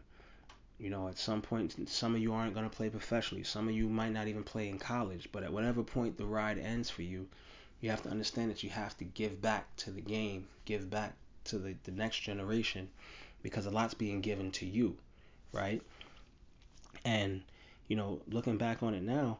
You 0.79 0.89
know, 0.89 1.07
at 1.07 1.17
some 1.17 1.41
point, 1.41 1.89
some 1.89 2.15
of 2.15 2.21
you 2.21 2.33
aren't 2.33 2.53
going 2.53 2.69
to 2.69 2.75
play 2.75 2.89
professionally. 2.89 3.43
Some 3.43 3.69
of 3.69 3.75
you 3.75 3.87
might 3.87 4.11
not 4.11 4.27
even 4.27 4.43
play 4.43 4.67
in 4.67 4.77
college. 4.77 5.29
But 5.31 5.43
at 5.43 5.53
whatever 5.53 5.83
point 5.83 6.17
the 6.17 6.25
ride 6.25 6.57
ends 6.57 6.89
for 6.89 7.01
you, 7.01 7.27
you 7.79 7.89
have 7.89 8.01
to 8.03 8.09
understand 8.09 8.51
that 8.51 8.63
you 8.63 8.69
have 8.69 8.97
to 8.97 9.05
give 9.05 9.41
back 9.41 9.73
to 9.77 9.91
the 9.91 10.01
game, 10.01 10.47
give 10.65 10.89
back 10.89 11.13
to 11.45 11.57
the, 11.57 11.75
the 11.83 11.91
next 11.91 12.19
generation 12.19 12.89
because 13.41 13.65
a 13.65 13.71
lot's 13.71 13.93
being 13.93 14.21
given 14.21 14.51
to 14.51 14.65
you, 14.65 14.97
right? 15.51 15.81
And, 17.05 17.43
you 17.87 17.95
know, 17.95 18.21
looking 18.27 18.57
back 18.57 18.81
on 18.81 18.95
it 18.95 19.03
now, 19.03 19.39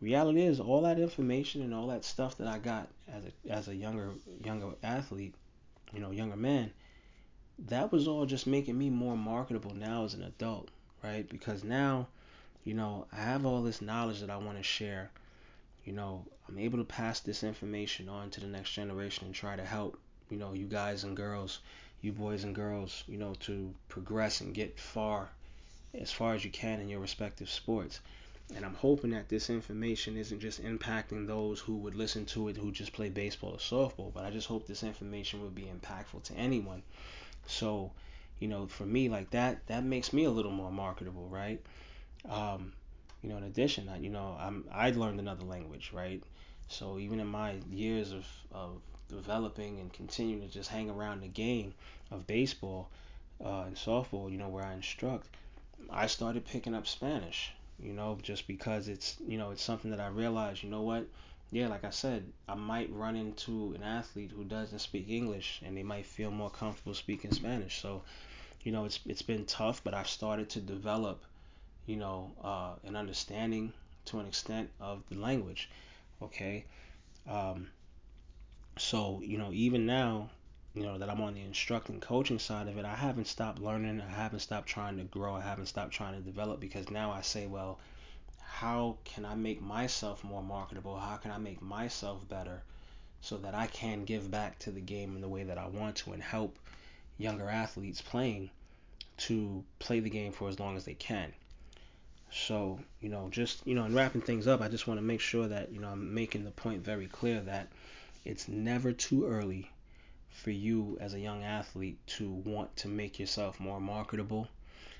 reality 0.00 0.42
is 0.42 0.60
all 0.60 0.82
that 0.82 0.98
information 0.98 1.62
and 1.62 1.74
all 1.74 1.86
that 1.86 2.04
stuff 2.04 2.36
that 2.38 2.46
I 2.46 2.58
got 2.58 2.88
as 3.08 3.22
a 3.24 3.52
as 3.52 3.68
a 3.68 3.74
younger 3.74 4.10
younger 4.44 4.68
athlete, 4.82 5.34
you 5.92 6.00
know, 6.00 6.10
younger 6.10 6.36
man, 6.36 6.70
that 7.58 7.90
was 7.90 8.06
all 8.06 8.26
just 8.26 8.46
making 8.46 8.76
me 8.76 8.90
more 8.90 9.16
marketable 9.16 9.74
now 9.74 10.04
as 10.04 10.14
an 10.14 10.22
adult, 10.22 10.68
right? 11.02 11.28
Because 11.28 11.64
now, 11.64 12.08
you 12.64 12.74
know, 12.74 13.06
I 13.12 13.16
have 13.16 13.46
all 13.46 13.62
this 13.62 13.80
knowledge 13.80 14.20
that 14.20 14.30
I 14.30 14.36
want 14.36 14.58
to 14.58 14.62
share. 14.62 15.10
You 15.84 15.92
know, 15.92 16.24
I'm 16.48 16.58
able 16.58 16.78
to 16.78 16.84
pass 16.84 17.20
this 17.20 17.42
information 17.42 18.08
on 18.08 18.30
to 18.30 18.40
the 18.40 18.46
next 18.46 18.72
generation 18.72 19.26
and 19.26 19.34
try 19.34 19.56
to 19.56 19.64
help, 19.64 19.98
you 20.28 20.36
know, 20.36 20.52
you 20.52 20.66
guys 20.66 21.04
and 21.04 21.16
girls, 21.16 21.60
you 22.02 22.12
boys 22.12 22.44
and 22.44 22.54
girls, 22.54 23.04
you 23.06 23.16
know, 23.16 23.34
to 23.40 23.74
progress 23.88 24.40
and 24.40 24.54
get 24.54 24.78
far 24.78 25.30
as 25.94 26.12
far 26.12 26.34
as 26.34 26.44
you 26.44 26.50
can 26.50 26.80
in 26.80 26.88
your 26.88 27.00
respective 27.00 27.48
sports. 27.48 28.00
And 28.54 28.64
I'm 28.64 28.74
hoping 28.74 29.10
that 29.10 29.28
this 29.28 29.50
information 29.50 30.16
isn't 30.16 30.40
just 30.40 30.62
impacting 30.62 31.26
those 31.26 31.58
who 31.58 31.76
would 31.78 31.94
listen 31.94 32.26
to 32.26 32.48
it 32.48 32.56
who 32.56 32.70
just 32.70 32.92
play 32.92 33.08
baseball 33.08 33.54
or 33.54 33.58
softball, 33.58 34.12
but 34.12 34.24
I 34.24 34.30
just 34.30 34.46
hope 34.46 34.66
this 34.66 34.84
information 34.84 35.42
would 35.42 35.54
be 35.54 35.64
impactful 35.64 36.22
to 36.24 36.34
anyone. 36.34 36.82
So, 37.46 37.92
you 38.40 38.48
know, 38.48 38.66
for 38.66 38.84
me, 38.86 39.08
like 39.08 39.30
that, 39.30 39.66
that 39.66 39.84
makes 39.84 40.12
me 40.12 40.24
a 40.24 40.30
little 40.30 40.52
more 40.52 40.70
marketable, 40.72 41.28
right? 41.28 41.60
Um, 42.28 42.72
you 43.22 43.28
know, 43.28 43.36
in 43.38 43.44
addition, 43.44 43.90
you 44.00 44.10
know, 44.10 44.36
I'm 44.40 44.64
I 44.72 44.90
learned 44.90 45.20
another 45.20 45.44
language, 45.44 45.90
right? 45.92 46.22
So 46.68 46.98
even 46.98 47.20
in 47.20 47.26
my 47.28 47.54
years 47.70 48.12
of, 48.12 48.26
of 48.52 48.80
developing 49.08 49.78
and 49.80 49.92
continuing 49.92 50.42
to 50.42 50.48
just 50.48 50.70
hang 50.70 50.90
around 50.90 51.20
the 51.22 51.28
game 51.28 51.74
of 52.10 52.26
baseball 52.26 52.88
uh, 53.44 53.62
and 53.66 53.76
softball, 53.76 54.30
you 54.30 54.38
know, 54.38 54.48
where 54.48 54.64
I 54.64 54.74
instruct, 54.74 55.28
I 55.90 56.06
started 56.06 56.44
picking 56.44 56.74
up 56.74 56.86
Spanish, 56.86 57.52
you 57.80 57.92
know, 57.92 58.18
just 58.22 58.46
because 58.46 58.88
it's, 58.88 59.16
you 59.26 59.38
know, 59.38 59.50
it's 59.50 59.62
something 59.62 59.90
that 59.90 60.00
I 60.00 60.08
realized, 60.08 60.62
you 60.62 60.70
know 60.70 60.82
what, 60.82 61.06
yeah, 61.50 61.68
like 61.68 61.84
I 61.84 61.90
said, 61.90 62.24
I 62.48 62.54
might 62.54 62.92
run 62.92 63.16
into 63.16 63.72
an 63.74 63.82
athlete 63.82 64.32
who 64.34 64.44
doesn't 64.44 64.80
speak 64.80 65.08
English 65.08 65.60
and 65.64 65.76
they 65.76 65.82
might 65.82 66.06
feel 66.06 66.30
more 66.30 66.50
comfortable 66.50 66.94
speaking 66.94 67.32
Spanish. 67.32 67.80
So, 67.80 68.02
you 68.62 68.72
know, 68.72 68.84
it's 68.84 68.98
it's 69.06 69.22
been 69.22 69.44
tough, 69.46 69.82
but 69.84 69.94
I've 69.94 70.08
started 70.08 70.50
to 70.50 70.60
develop, 70.60 71.22
you 71.86 71.96
know, 71.96 72.32
uh, 72.42 72.74
an 72.84 72.96
understanding 72.96 73.72
to 74.06 74.18
an 74.18 74.26
extent 74.26 74.70
of 74.80 75.02
the 75.08 75.16
language. 75.16 75.70
Okay. 76.20 76.64
Um, 77.28 77.68
so, 78.78 79.20
you 79.24 79.38
know, 79.38 79.50
even 79.52 79.86
now, 79.86 80.30
you 80.74 80.82
know, 80.82 80.98
that 80.98 81.08
I'm 81.08 81.20
on 81.20 81.34
the 81.34 81.42
instructing 81.42 82.00
coaching 82.00 82.38
side 82.38 82.68
of 82.68 82.76
it, 82.76 82.84
I 82.84 82.94
haven't 82.94 83.28
stopped 83.28 83.60
learning. 83.60 84.00
I 84.00 84.10
haven't 84.10 84.40
stopped 84.40 84.68
trying 84.68 84.98
to 84.98 85.04
grow. 85.04 85.34
I 85.34 85.40
haven't 85.42 85.66
stopped 85.66 85.92
trying 85.92 86.14
to 86.14 86.20
develop 86.20 86.60
because 86.60 86.90
now 86.90 87.10
I 87.12 87.22
say, 87.22 87.46
well, 87.46 87.78
how 88.48 88.96
can 89.04 89.24
I 89.24 89.34
make 89.34 89.60
myself 89.60 90.24
more 90.24 90.42
marketable? 90.42 90.98
How 90.98 91.16
can 91.16 91.30
I 91.30 91.38
make 91.38 91.60
myself 91.60 92.26
better 92.28 92.62
so 93.20 93.36
that 93.38 93.54
I 93.54 93.66
can 93.66 94.04
give 94.04 94.30
back 94.30 94.58
to 94.60 94.70
the 94.70 94.80
game 94.80 95.14
in 95.14 95.20
the 95.20 95.28
way 95.28 95.42
that 95.42 95.58
I 95.58 95.66
want 95.66 95.96
to 95.96 96.12
and 96.12 96.22
help 96.22 96.58
younger 97.18 97.48
athletes 97.50 98.00
playing 98.00 98.50
to 99.18 99.64
play 99.78 100.00
the 100.00 100.10
game 100.10 100.32
for 100.32 100.48
as 100.48 100.60
long 100.60 100.76
as 100.76 100.84
they 100.84 100.94
can. 100.94 101.32
So, 102.30 102.78
you 103.00 103.08
know, 103.08 103.28
just, 103.30 103.66
you 103.66 103.74
know, 103.74 103.84
in 103.84 103.94
wrapping 103.94 104.20
things 104.20 104.46
up, 104.46 104.60
I 104.60 104.68
just 104.68 104.86
want 104.86 104.98
to 104.98 105.04
make 105.04 105.20
sure 105.20 105.48
that, 105.48 105.72
you 105.72 105.80
know, 105.80 105.88
I'm 105.88 106.14
making 106.14 106.44
the 106.44 106.50
point 106.50 106.84
very 106.84 107.06
clear 107.06 107.40
that 107.40 107.68
it's 108.24 108.48
never 108.48 108.92
too 108.92 109.26
early 109.26 109.70
for 110.30 110.50
you 110.50 110.98
as 111.00 111.14
a 111.14 111.20
young 111.20 111.44
athlete 111.44 111.98
to 112.06 112.30
want 112.30 112.76
to 112.76 112.88
make 112.88 113.18
yourself 113.18 113.58
more 113.58 113.80
marketable 113.80 114.48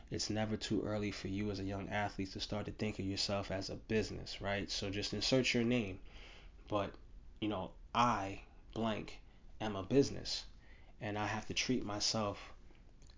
it's 0.09 0.31
never 0.31 0.57
too 0.57 0.83
early 0.83 1.11
for 1.11 1.27
you 1.27 1.51
as 1.51 1.59
a 1.59 1.65
young 1.65 1.89
athlete 1.89 2.33
to 2.33 2.41
start 2.41 2.65
to 2.67 2.71
think 2.71 3.01
of 3.01 3.05
yourself 3.05 3.51
as 3.51 3.71
a 3.71 3.75
business, 3.75 4.41
right? 4.41 4.71
So 4.71 4.89
just 4.89 5.13
insert 5.13 5.53
your 5.53 5.65
name. 5.65 5.99
But, 6.69 6.93
you 7.41 7.49
know, 7.49 7.73
I, 7.93 8.43
blank, 8.73 9.19
am 9.61 9.75
a 9.75 9.83
business 9.83 10.45
and 11.01 11.19
I 11.19 11.27
have 11.27 11.47
to 11.47 11.55
treat 11.55 11.85
myself 11.85 12.39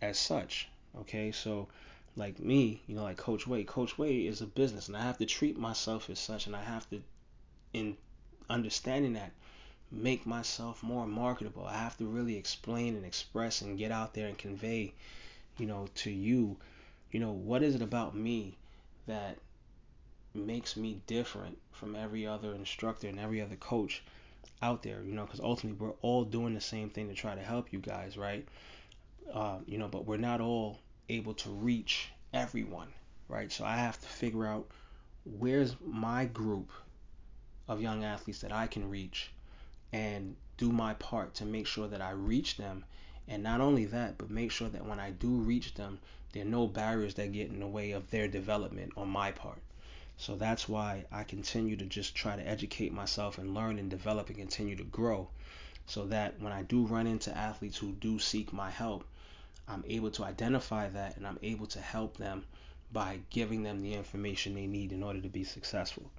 as 0.01 0.19
such. 0.19 0.69
Okay, 1.01 1.31
so 1.31 1.69
like 2.17 2.41
me, 2.41 2.83
you 2.87 2.95
know, 2.95 3.03
like 3.03 3.19
Coach 3.19 3.47
Way, 3.47 3.65
Coach 3.65 3.99
Way 3.99 4.27
is 4.27 4.41
a 4.41 4.47
business 4.47 4.89
and 4.89 4.97
I 4.97 5.03
have 5.03 5.19
to 5.19 5.27
treat 5.27 5.59
myself 5.59 6.09
as 6.09 6.19
such 6.19 6.47
and 6.47 6.57
I 6.57 6.63
have 6.63 6.89
to, 6.89 7.03
in 7.75 7.99
understanding 8.49 9.13
that, 9.13 9.33
make 9.91 10.25
myself 10.25 10.83
more 10.83 11.07
marketable. 11.07 11.67
I 11.67 11.77
have 11.77 11.99
to 11.99 12.07
really 12.07 12.37
explain 12.37 12.97
and 12.97 13.05
express 13.05 13.61
and 13.61 13.77
get 13.77 13.93
out 13.93 14.15
there 14.15 14.27
and 14.27 14.39
convey, 14.39 14.95
you 15.59 15.67
know, 15.67 15.89
to 15.97 16.11
you 16.11 16.57
you 17.11 17.21
know, 17.21 17.33
what 17.33 17.63
is 17.63 17.75
it 17.75 17.83
about 17.83 18.15
me 18.15 18.57
that 19.07 19.39
makes 20.35 20.77
me 20.77 21.01
different 21.07 21.59
from 21.73 21.97
every 21.97 22.27
other 22.27 22.55
instructor 22.55 23.09
and 23.09 23.19
every 23.19 23.41
other 23.41 23.57
coach 23.57 24.03
out 24.63 24.83
there? 24.83 25.03
You 25.03 25.15
know, 25.15 25.25
because 25.25 25.41
ultimately 25.41 25.87
we're 25.87 25.95
all 26.03 26.25
doing 26.25 26.55
the 26.55 26.61
same 26.61 26.91
thing 26.91 27.09
to 27.09 27.15
try 27.15 27.35
to 27.35 27.43
help 27.43 27.73
you 27.73 27.79
guys, 27.79 28.17
right? 28.17 28.47
Uh, 29.33 29.59
you 29.67 29.79
know, 29.79 29.89
but 29.89 30.07
we're 30.07 30.17
not 30.17 30.41
all 30.41 30.79
able 31.09 31.35
to 31.35 31.51
reach 31.51 32.11
everyone, 32.33 32.89
right? 33.29 33.51
So 33.51 33.65
I 33.65 33.77
have 33.77 34.01
to 34.01 34.07
figure 34.07 34.47
out 34.47 34.69
where's 35.25 35.77
my 35.85 36.25
group 36.27 36.71
of 37.67 37.83
young 37.83 38.05
athletes 38.05 38.41
that 38.41 38.53
I 38.53 38.67
can 38.67 38.89
reach 38.89 39.31
and 39.93 40.37
do 40.57 40.71
my 40.73 40.95
part 40.95 41.35
to 41.35 41.45
make 41.45 41.67
sure 41.67 41.89
that 41.89 42.01
I 42.01 42.11
reach 42.11 42.57
them. 42.57 42.85
And 43.29 43.43
not 43.43 43.61
only 43.61 43.85
that, 43.85 44.17
but 44.17 44.31
make 44.31 44.51
sure 44.51 44.71
that 44.71 44.87
when 44.87 44.99
I 44.99 45.11
do 45.11 45.29
reach 45.29 45.75
them, 45.75 45.99
there 46.33 46.43
are 46.43 46.47
no 46.47 46.67
barriers 46.67 47.15
that 47.15 47.33
get 47.33 47.51
in 47.51 47.61
the 47.61 47.67
way 47.67 47.91
of 47.91 48.11
their 48.11 48.27
development 48.27 48.93
on 48.97 49.09
my 49.09 49.33
part. 49.33 49.61
So 50.17 50.35
that's 50.35 50.69
why 50.69 51.05
I 51.13 51.25
continue 51.25 51.77
to 51.77 51.85
just 51.85 52.15
try 52.15 52.37
to 52.37 52.49
educate 52.49 52.93
myself 52.93 53.39
and 53.39 53.55
learn 53.55 53.79
and 53.79 53.89
develop 53.89 54.29
and 54.29 54.37
continue 54.37 54.77
to 54.77 54.85
grow 54.85 55.29
so 55.87 56.07
that 56.07 56.41
when 56.41 56.53
I 56.53 56.63
do 56.63 56.85
run 56.85 57.07
into 57.07 57.37
athletes 57.37 57.79
who 57.79 57.93
do 57.93 58.19
seek 58.19 58.53
my 58.53 58.71
help, 58.71 59.05
I'm 59.69 59.85
able 59.87 60.11
to 60.13 60.25
identify 60.25 60.89
that 60.89 61.17
and 61.17 61.27
I'm 61.27 61.39
able 61.43 61.67
to 61.69 61.81
help 61.81 62.17
them 62.17 62.45
by 62.93 63.21
giving 63.31 63.63
them 63.63 63.83
the 63.83 63.95
information 63.95 64.55
they 64.55 64.67
need 64.67 64.93
in 64.93 65.03
order 65.03 65.21
to 65.21 65.29
be 65.29 65.45
successful. 65.45 66.11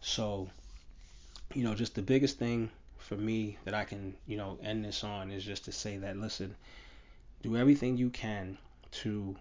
So, 0.00 0.48
you 1.54 1.64
know, 1.64 1.74
just 1.74 1.94
the 1.94 2.02
biggest 2.02 2.38
thing 2.38 2.70
for 2.98 3.16
me 3.16 3.58
that 3.64 3.74
I 3.74 3.84
can, 3.84 4.16
you 4.26 4.36
know, 4.36 4.58
end 4.62 4.84
this 4.84 5.04
on 5.04 5.30
is 5.30 5.44
just 5.44 5.64
to 5.66 5.72
say 5.72 5.96
that 5.98 6.16
listen, 6.16 6.54
do 7.42 7.56
everything 7.56 7.96
you 7.96 8.10
can 8.10 8.58
to 9.02 9.36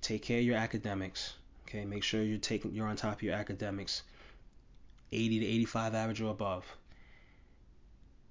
take 0.00 0.22
care 0.22 0.38
of 0.38 0.44
your 0.44 0.56
academics. 0.56 1.34
Okay, 1.66 1.84
make 1.84 2.02
sure 2.02 2.22
you're 2.22 2.38
taking 2.38 2.72
you're 2.72 2.86
on 2.86 2.96
top 2.96 3.14
of 3.14 3.22
your 3.22 3.34
academics, 3.34 4.02
80 5.12 5.40
to 5.40 5.46
85 5.46 5.94
average 5.94 6.20
or 6.20 6.30
above. 6.30 6.64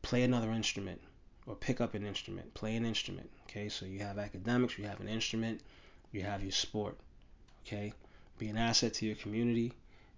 Play 0.02 0.24
another 0.24 0.52
instrument 0.52 1.02
or 1.48 1.56
pick 1.56 1.82
up 1.82 1.94
an 1.94 2.06
instrument. 2.06 2.54
Play 2.54 2.76
an 2.76 2.86
instrument. 2.86 3.30
Okay, 3.44 3.70
so 3.70 3.86
you 3.86 4.00
have 4.00 4.18
academics, 4.18 4.78
you 4.78 4.86
have 4.86 5.02
an 5.02 5.10
instrument, 5.10 5.62
you 6.12 6.22
have 6.22 6.42
your 6.42 6.52
sport. 6.52 6.98
Okay, 7.66 7.94
be 8.38 8.48
an 8.48 8.58
asset 8.58 8.94
to 8.96 9.06
your 9.06 9.16
community. 9.16 9.74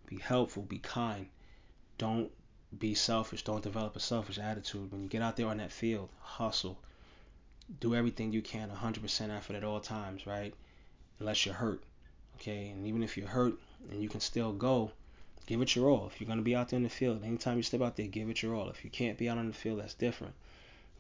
Be 0.08 0.17
helpful. 0.17 0.63
Be 0.63 0.80
kind. 0.80 1.27
Don't 1.97 2.32
be 2.77 2.95
selfish. 2.95 3.43
Don't 3.43 3.63
develop 3.63 3.95
a 3.95 3.99
selfish 3.99 4.39
attitude. 4.39 4.91
When 4.91 5.01
you 5.01 5.10
get 5.10 5.21
out 5.21 5.36
there 5.36 5.47
on 5.47 5.58
that 5.58 5.71
field, 5.71 6.10
hustle 6.19 6.80
do 7.82 7.93
everything 7.93 8.32
you 8.32 8.41
can 8.41 8.69
100% 8.69 9.30
effort 9.30 9.56
at 9.56 9.63
all 9.63 9.82
times, 9.82 10.25
right? 10.25 10.53
Unless 11.19 11.45
you're 11.45 11.56
hurt, 11.56 11.84
okay? 12.36 12.69
And 12.69 12.88
even 12.88 13.03
if 13.03 13.17
you're 13.17 13.27
hurt 13.27 13.56
and 13.91 14.01
you 14.01 14.08
can 14.08 14.21
still 14.21 14.53
go, 14.53 14.91
give 15.47 15.62
it 15.62 15.75
your 15.75 15.89
all. 15.89 16.08
If 16.08 16.21
you're 16.21 16.27
going 16.27 16.39
to 16.39 16.45
be 16.45 16.56
out 16.56 16.69
there 16.69 16.77
in 16.77 16.84
the 16.84 16.89
field, 16.89 17.23
anytime 17.23 17.58
you 17.58 17.63
step 17.63 17.82
out 17.82 17.97
there, 17.97 18.08
give 18.08 18.30
it 18.30 18.41
your 18.41 18.56
all. 18.56 18.69
If 18.69 18.86
you 18.86 18.89
can't 18.89 19.17
be 19.17 19.27
out 19.27 19.38
on 19.38 19.47
the 19.47 19.53
field, 19.53 19.82
that's 19.82 19.93
different. 19.93 20.34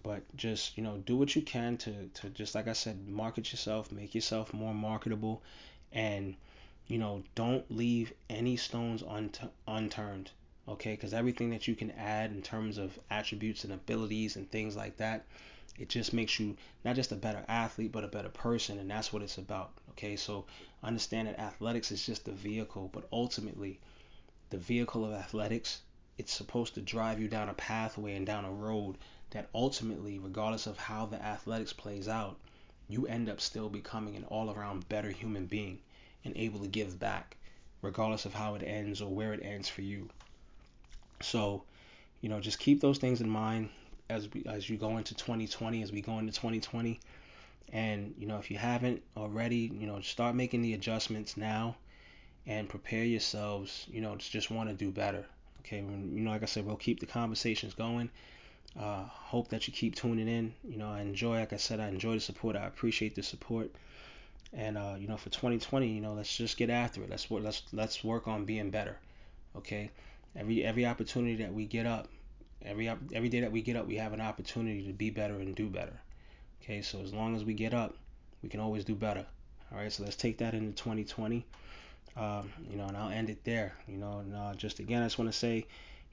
But 0.03 0.23
just, 0.35 0.77
you 0.77 0.83
know, 0.83 0.97
do 0.97 1.15
what 1.15 1.35
you 1.35 1.41
can 1.41 1.77
to, 1.77 2.07
to 2.15 2.29
just, 2.29 2.53
like 2.53 2.67
I 2.67 2.73
said, 2.73 3.07
market 3.07 3.51
yourself, 3.51 3.91
make 3.91 4.13
yourself 4.13 4.53
more 4.53 4.73
marketable, 4.73 5.41
and, 5.93 6.35
you 6.87 6.97
know, 6.97 7.23
don't 7.35 7.69
leave 7.71 8.11
any 8.29 8.57
stones 8.57 9.03
unt- 9.07 9.39
unturned, 9.67 10.31
okay? 10.67 10.91
Because 10.91 11.13
everything 11.13 11.49
that 11.51 11.67
you 11.67 11.75
can 11.75 11.91
add 11.91 12.31
in 12.31 12.41
terms 12.41 12.77
of 12.77 12.99
attributes 13.09 13.63
and 13.63 13.73
abilities 13.73 14.35
and 14.35 14.49
things 14.49 14.75
like 14.75 14.97
that, 14.97 15.25
it 15.79 15.89
just 15.89 16.13
makes 16.13 16.39
you 16.39 16.57
not 16.83 16.95
just 16.95 17.11
a 17.11 17.15
better 17.15 17.45
athlete, 17.47 17.91
but 17.91 18.03
a 18.03 18.07
better 18.07 18.29
person, 18.29 18.79
and 18.79 18.89
that's 18.89 19.13
what 19.13 19.21
it's 19.21 19.37
about. 19.37 19.71
Okay, 19.91 20.15
so 20.15 20.45
understand 20.83 21.27
that 21.27 21.39
athletics 21.39 21.91
is 21.91 22.05
just 22.05 22.25
the 22.25 22.31
vehicle, 22.31 22.89
but 22.93 23.07
ultimately, 23.11 23.79
the 24.49 24.57
vehicle 24.57 25.05
of 25.05 25.13
athletics, 25.13 25.81
it's 26.17 26.33
supposed 26.33 26.73
to 26.75 26.81
drive 26.81 27.19
you 27.19 27.27
down 27.27 27.49
a 27.49 27.53
pathway 27.53 28.15
and 28.15 28.25
down 28.25 28.45
a 28.45 28.51
road 28.51 28.97
that 29.31 29.49
ultimately, 29.53 30.17
regardless 30.17 30.67
of 30.67 30.77
how 30.77 31.05
the 31.05 31.21
athletics 31.21 31.73
plays 31.73 32.07
out, 32.07 32.39
you 32.87 33.05
end 33.07 33.29
up 33.29 33.41
still 33.41 33.69
becoming 33.69 34.15
an 34.15 34.23
all 34.25 34.49
around 34.49 34.87
better 34.89 35.11
human 35.11 35.45
being 35.45 35.79
and 36.23 36.35
able 36.37 36.59
to 36.61 36.67
give 36.67 36.97
back, 36.97 37.37
regardless 37.81 38.25
of 38.25 38.33
how 38.33 38.55
it 38.55 38.63
ends 38.63 39.01
or 39.01 39.13
where 39.13 39.33
it 39.33 39.43
ends 39.43 39.67
for 39.67 39.81
you. 39.81 40.09
So, 41.21 41.63
you 42.21 42.29
know, 42.29 42.39
just 42.39 42.59
keep 42.59 42.81
those 42.81 42.97
things 42.99 43.21
in 43.21 43.29
mind 43.29 43.69
as 44.09 44.29
we 44.33 44.43
as 44.47 44.69
you 44.69 44.77
go 44.77 44.97
into 44.97 45.15
2020, 45.15 45.83
as 45.83 45.91
we 45.91 46.01
go 46.01 46.19
into 46.19 46.33
2020. 46.33 46.99
And 47.73 48.15
you 48.17 48.27
know, 48.27 48.39
if 48.39 48.51
you 48.51 48.57
haven't 48.57 49.03
already, 49.17 49.71
you 49.79 49.87
know, 49.87 50.01
start 50.01 50.35
making 50.35 50.61
the 50.61 50.73
adjustments 50.73 51.37
now 51.37 51.77
and 52.47 52.67
prepare 52.69 53.03
yourselves. 53.03 53.85
You 53.91 54.01
know, 54.01 54.15
just 54.17 54.51
want 54.51 54.69
to 54.69 54.75
do 54.75 54.91
better. 54.91 55.25
Okay, 55.61 55.79
you 55.79 56.21
know, 56.21 56.31
like 56.31 56.43
I 56.43 56.45
said, 56.45 56.65
we'll 56.65 56.77
keep 56.77 56.99
the 56.99 57.05
conversations 57.05 57.73
going. 57.73 58.09
Uh, 58.79 59.03
hope 59.05 59.49
that 59.49 59.67
you 59.67 59.73
keep 59.73 59.95
tuning 59.95 60.27
in. 60.27 60.53
You 60.63 60.77
know, 60.77 60.89
I 60.89 61.01
enjoy, 61.01 61.39
like 61.39 61.53
I 61.53 61.57
said, 61.57 61.79
I 61.79 61.89
enjoy 61.89 62.15
the 62.15 62.19
support. 62.21 62.55
I 62.55 62.65
appreciate 62.67 63.15
the 63.15 63.23
support. 63.23 63.71
And 64.53 64.77
uh, 64.77 64.95
you 64.99 65.07
know, 65.07 65.17
for 65.17 65.29
2020, 65.29 65.87
you 65.89 66.01
know, 66.01 66.13
let's 66.13 66.35
just 66.35 66.57
get 66.57 66.69
after 66.69 67.03
it. 67.03 67.09
Let's 67.09 67.29
let's 67.31 67.63
let's 67.73 68.03
work 68.03 68.27
on 68.27 68.45
being 68.45 68.69
better. 68.71 68.97
Okay, 69.55 69.91
every 70.37 70.63
every 70.63 70.85
opportunity 70.85 71.35
that 71.37 71.53
we 71.53 71.65
get 71.65 71.85
up, 71.85 72.07
Every 72.65 72.89
every 72.89 73.29
day 73.29 73.41
that 73.41 73.51
we 73.51 73.61
get 73.61 73.75
up, 73.75 73.87
we 73.87 73.95
have 73.95 74.13
an 74.13 74.21
opportunity 74.21 74.85
to 74.87 74.93
be 74.93 75.09
better 75.09 75.35
and 75.35 75.55
do 75.55 75.69
better. 75.69 75.93
Okay, 76.61 76.81
so 76.81 76.99
as 76.99 77.13
long 77.13 77.35
as 77.35 77.45
we 77.45 77.53
get 77.53 77.73
up, 77.73 77.95
we 78.41 78.49
can 78.49 78.59
always 78.59 78.83
do 78.83 78.95
better. 78.95 79.25
All 79.71 79.77
right, 79.77 79.91
so 79.91 80.03
let's 80.03 80.15
take 80.15 80.39
that 80.39 80.53
into 80.53 80.71
2020. 80.71 81.45
Um, 82.15 82.51
you 82.69 82.77
know, 82.77 82.87
and 82.87 82.97
I'll 82.97 83.09
end 83.09 83.29
it 83.29 83.43
there. 83.43 83.73
You 83.87 83.97
know, 83.97 84.19
and 84.19 84.35
uh, 84.35 84.53
just 84.55 84.79
again, 84.79 85.03
I 85.03 85.05
just 85.05 85.19
want 85.19 85.31
to 85.31 85.37
say, 85.37 85.65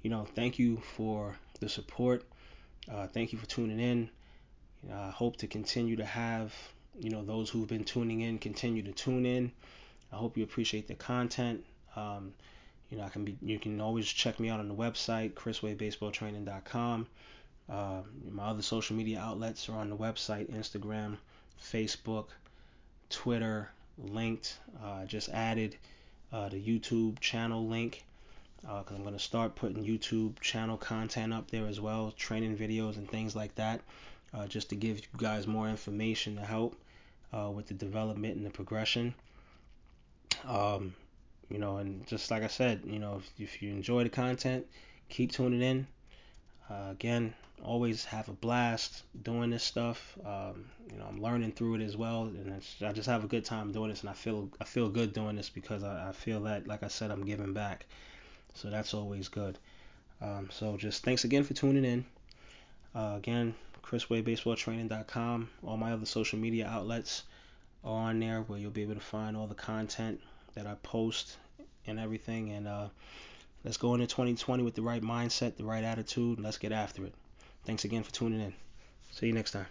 you 0.02 0.10
know, 0.10 0.26
thank 0.34 0.58
you 0.58 0.82
for 0.96 1.34
the 1.60 1.68
support. 1.68 2.24
Uh, 2.90 3.06
thank 3.06 3.32
you 3.32 3.38
for 3.38 3.46
tuning 3.46 3.80
in. 3.80 4.10
I 4.92 5.10
hope 5.10 5.38
to 5.38 5.46
continue 5.46 5.96
to 5.96 6.04
have, 6.04 6.54
you 7.00 7.08
know, 7.08 7.24
those 7.24 7.48
who've 7.48 7.66
been 7.66 7.84
tuning 7.84 8.20
in 8.20 8.38
continue 8.38 8.82
to 8.82 8.92
tune 8.92 9.24
in. 9.24 9.50
I 10.12 10.16
hope 10.16 10.37
you 10.37 10.44
appreciate 10.44 10.88
the 10.88 10.94
content. 10.94 11.64
Um, 11.96 12.34
you 12.90 12.98
know, 12.98 13.04
I 13.04 13.08
can 13.08 13.24
be. 13.24 13.36
You 13.42 13.58
can 13.58 13.80
always 13.80 14.06
check 14.06 14.38
me 14.38 14.50
out 14.50 14.60
on 14.60 14.68
the 14.68 14.74
website, 14.74 15.32
chriswaybaseballtraining.com. 15.34 17.06
Uh, 17.68 18.02
my 18.30 18.44
other 18.44 18.62
social 18.62 18.94
media 18.94 19.20
outlets 19.20 19.68
are 19.68 19.76
on 19.76 19.90
the 19.90 19.96
website: 19.96 20.50
Instagram, 20.50 21.16
Facebook, 21.60 22.26
Twitter, 23.10 23.70
linked. 23.98 24.58
Uh, 24.82 25.04
just 25.06 25.28
added 25.30 25.76
uh, 26.32 26.48
the 26.48 26.60
YouTube 26.60 27.18
channel 27.20 27.66
link. 27.66 28.04
because 28.60 28.92
uh, 28.92 28.94
I'm 28.94 29.02
going 29.02 29.14
to 29.14 29.20
start 29.20 29.54
putting 29.54 29.84
YouTube 29.84 30.40
channel 30.40 30.76
content 30.76 31.32
up 31.32 31.50
there 31.50 31.66
as 31.66 31.80
well, 31.80 32.12
training 32.16 32.56
videos 32.56 32.96
and 32.96 33.08
things 33.08 33.34
like 33.34 33.54
that, 33.54 33.80
uh, 34.32 34.46
just 34.46 34.68
to 34.70 34.76
give 34.76 34.98
you 34.98 35.04
guys 35.16 35.46
more 35.46 35.68
information 35.68 36.36
to 36.36 36.42
help 36.42 36.76
uh, 37.32 37.50
with 37.50 37.66
the 37.66 37.74
development 37.74 38.36
and 38.36 38.44
the 38.44 38.50
progression. 38.50 39.14
Um, 40.46 40.94
you 41.48 41.59
know, 41.59 41.78
and 41.78 42.07
just 42.07 42.30
like 42.30 42.42
I 42.42 42.48
said, 42.48 42.83
you 42.85 42.98
know, 42.98 43.16
if, 43.18 43.33
if 43.38 43.62
you 43.62 43.70
enjoy 43.70 44.04
the 44.04 44.11
content, 44.11 44.66
keep 45.09 45.33
tuning 45.33 45.62
in. 45.62 45.87
Uh, 46.70 46.90
again, 46.90 47.35
always 47.62 48.04
have 48.04 48.28
a 48.28 48.33
blast 48.33 49.02
doing 49.22 49.50
this 49.50 49.62
stuff. 49.62 50.16
Um, 50.24 50.66
you 50.90 50.98
know, 50.98 51.07
I'm 51.09 51.22
learning 51.22 51.52
through 51.52 51.76
it 51.76 51.83
as 51.83 51.96
well, 51.96 52.22
and 52.24 52.62
I 52.83 52.92
just 52.92 53.09
have 53.09 53.24
a 53.24 53.28
good 53.28 53.44
time 53.44 53.72
doing 53.72 53.90
this, 53.90 54.00
and 54.00 54.11
I 54.11 54.14
feel 54.14 54.48
I 54.61 54.64
feel 54.64 54.88
good 54.88 55.12
doing 55.12 55.37
this 55.37 55.50
because 55.50 55.83
I, 55.83 56.09
I 56.09 56.12
feel 56.12 56.40
that, 56.42 56.66
like 56.66 56.83
I 56.83 56.88
said, 56.88 57.11
I'm 57.11 57.24
giving 57.24 57.52
back. 57.52 57.87
So 58.54 58.70
that's 58.70 58.94
always 58.94 59.28
good. 59.28 59.59
Um, 60.22 60.48
so 60.50 60.76
just 60.76 61.04
thanks 61.04 61.24
again 61.24 61.44
for 61.44 61.54
tuning 61.54 61.85
in. 61.85 62.04
Uh, 62.94 63.14
again, 63.16 63.54
ChrisWayBaseballTraining.com. 63.83 65.50
All 65.66 65.76
my 65.76 65.92
other 65.92 66.07
social 66.07 66.38
media 66.38 66.66
outlets 66.66 67.24
are 67.85 68.09
on 68.09 68.20
there 68.20 68.42
where 68.42 68.59
you'll 68.59 68.70
be 68.70 68.83
able 68.83 68.94
to 68.94 69.00
find 69.00 69.37
all 69.37 69.46
the 69.46 69.54
content 69.54 70.20
that 70.54 70.66
I 70.66 70.74
post 70.82 71.36
and 71.86 71.98
everything. 71.98 72.50
And 72.50 72.66
uh, 72.66 72.88
let's 73.64 73.76
go 73.76 73.94
into 73.94 74.06
2020 74.06 74.62
with 74.62 74.74
the 74.74 74.82
right 74.82 75.02
mindset, 75.02 75.56
the 75.56 75.64
right 75.64 75.84
attitude, 75.84 76.38
and 76.38 76.44
let's 76.44 76.58
get 76.58 76.72
after 76.72 77.04
it. 77.04 77.14
Thanks 77.64 77.84
again 77.84 78.02
for 78.02 78.12
tuning 78.12 78.40
in. 78.40 78.54
See 79.12 79.26
you 79.26 79.32
next 79.32 79.52
time. 79.52 79.66